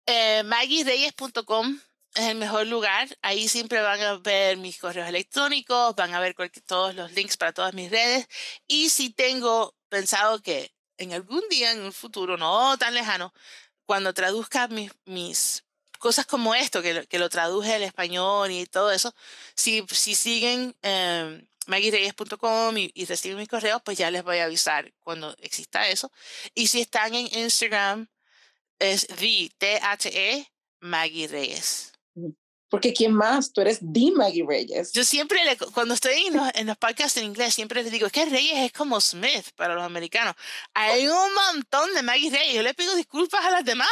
Eh, 0.07 0.43
MaggieReyes.com 0.45 1.79
es 2.15 2.25
el 2.25 2.37
mejor 2.37 2.67
lugar. 2.67 3.09
Ahí 3.23 3.49
siempre 3.49 3.81
van 3.81 4.01
a 4.01 4.17
ver 4.19 4.57
mis 4.57 4.79
correos 4.79 5.09
electrónicos, 5.09 5.95
van 5.95 6.15
a 6.15 6.21
ver 6.21 6.35
todos 6.65 6.95
los 6.95 7.13
links 7.13 7.37
para 7.37 7.53
todas 7.53 7.75
mis 7.75 7.91
redes. 7.91 8.27
Y 8.67 8.89
si 8.89 9.11
tengo 9.11 9.75
pensado 9.89 10.41
que 10.41 10.73
en 10.99 11.13
algún 11.13 11.43
día, 11.51 11.73
en 11.73 11.83
un 11.83 11.93
futuro 11.93 12.37
no 12.37 12.77
tan 12.79 12.95
lejano, 12.95 13.33
cuando 13.85 14.15
traduzca 14.15 14.69
mis, 14.69 14.93
mis 15.05 15.65
cosas 15.99 16.27
como 16.27 16.55
esto, 16.55 16.83
que 16.83 16.95
lo, 16.95 17.07
que 17.07 17.19
lo 17.19 17.29
traduje 17.29 17.75
al 17.75 17.83
español 17.83 18.51
y 18.51 18.67
todo 18.67 18.91
eso, 18.91 19.15
si, 19.55 19.85
si 19.91 20.15
siguen 20.15 20.75
eh, 20.83 21.47
maggiereyes.com 21.67 22.77
y, 22.79 22.91
y, 22.95 23.05
reciben 23.05 23.39
mis 23.39 23.49
correos, 23.49 23.83
pues 23.85 23.99
ya 23.99 24.11
les 24.11 24.23
voy 24.23 24.39
a 24.39 24.45
avisar 24.45 24.93
cuando 25.03 25.35
exista 25.41 25.89
eso. 25.89 26.11
Y 26.55 26.69
si 26.69 26.81
están 26.81 27.15
en 27.15 27.27
Instagram, 27.39 28.09
es 28.79 29.07
the, 29.07 29.51
T-H-E, 29.59 30.47
Maggie 30.81 31.29
Reyes. 31.29 31.93
Porque 32.69 32.93
¿quién 32.93 33.13
más? 33.13 33.53
Tú 33.53 33.61
eres 33.61 33.79
The 33.79 34.11
Maggie 34.13 34.45
Reyes. 34.47 34.93
Yo 34.93 35.05
siempre, 35.05 35.45
le, 35.45 35.57
cuando 35.57 35.95
estoy 35.95 36.27
en 36.27 36.37
los, 36.37 36.51
en 36.55 36.67
los 36.67 36.77
podcasts 36.77 37.17
en 37.17 37.25
inglés, 37.25 37.55
siempre 37.55 37.83
les 37.83 37.93
digo, 37.93 38.09
que 38.11 38.25
Reyes 38.25 38.59
es 38.59 38.73
como 38.73 39.01
Smith 39.01 39.47
para 39.55 39.75
los 39.75 39.85
americanos. 39.85 40.35
Hay 40.75 41.07
un 41.07 41.35
montón 41.35 41.95
de 41.95 42.03
Maggie 42.03 42.31
Reyes. 42.31 42.55
Yo 42.55 42.63
le 42.63 42.75
pido 42.75 42.95
disculpas 42.97 43.45
a 43.45 43.51
las 43.51 43.65
demás, 43.65 43.89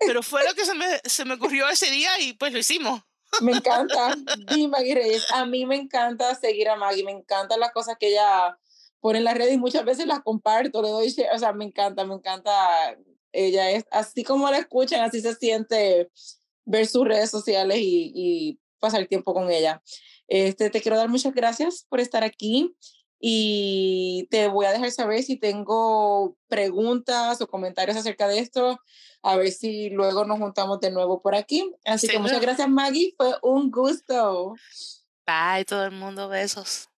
pero 0.00 0.22
fue 0.22 0.44
lo 0.44 0.54
que 0.54 0.64
se 0.64 0.74
me, 0.74 1.00
se 1.04 1.24
me 1.24 1.34
ocurrió 1.34 1.68
ese 1.68 1.90
día 1.90 2.18
y 2.20 2.32
pues 2.32 2.52
lo 2.52 2.58
hicimos. 2.58 3.02
Me 3.42 3.52
encanta 3.52 4.14
The 4.48 4.68
Maggie. 4.68 5.18
A 5.34 5.44
mí 5.44 5.66
me 5.66 5.76
encanta 5.76 6.34
seguir 6.34 6.68
a 6.68 6.76
Maggie. 6.76 7.04
Me 7.04 7.12
encantan 7.12 7.60
las 7.60 7.72
cosas 7.72 7.96
que 7.98 8.08
ella 8.08 8.58
pone 9.00 9.18
en 9.18 9.24
la 9.24 9.34
red 9.34 9.50
y 9.50 9.58
muchas 9.58 9.84
veces 9.84 10.06
las 10.06 10.20
comparto, 10.20 10.82
le 10.82 10.88
doy 10.88 11.14
O 11.34 11.38
sea, 11.38 11.52
me 11.52 11.64
encanta, 11.64 12.04
me 12.04 12.14
encanta. 12.14 12.96
Ella 13.32 13.70
es 13.70 13.84
así 13.90 14.24
como 14.24 14.50
la 14.50 14.58
escuchan, 14.58 15.02
así 15.02 15.20
se 15.20 15.34
siente 15.34 16.10
ver 16.64 16.86
sus 16.86 17.06
redes 17.06 17.30
sociales 17.30 17.78
y, 17.78 18.12
y 18.14 18.60
pasar 18.78 19.06
tiempo 19.06 19.34
con 19.34 19.50
ella. 19.50 19.82
Este, 20.28 20.70
te 20.70 20.80
quiero 20.80 20.96
dar 20.96 21.08
muchas 21.08 21.34
gracias 21.34 21.86
por 21.88 22.00
estar 22.00 22.24
aquí 22.24 22.74
y 23.18 24.28
te 24.30 24.48
voy 24.48 24.66
a 24.66 24.72
dejar 24.72 24.90
saber 24.90 25.22
si 25.22 25.36
tengo 25.36 26.36
preguntas 26.48 27.40
o 27.40 27.48
comentarios 27.48 27.96
acerca 27.96 28.28
de 28.28 28.38
esto, 28.38 28.78
a 29.22 29.36
ver 29.36 29.50
si 29.50 29.90
luego 29.90 30.24
nos 30.24 30.38
juntamos 30.38 30.80
de 30.80 30.90
nuevo 30.90 31.20
por 31.22 31.34
aquí. 31.34 31.72
Así 31.84 32.08
que 32.08 32.18
muchas 32.18 32.40
gracias 32.40 32.68
Maggie, 32.68 33.14
fue 33.16 33.34
un 33.42 33.70
gusto. 33.70 34.54
Bye 35.26 35.64
todo 35.64 35.84
el 35.84 35.92
mundo, 35.92 36.28
besos. 36.28 36.88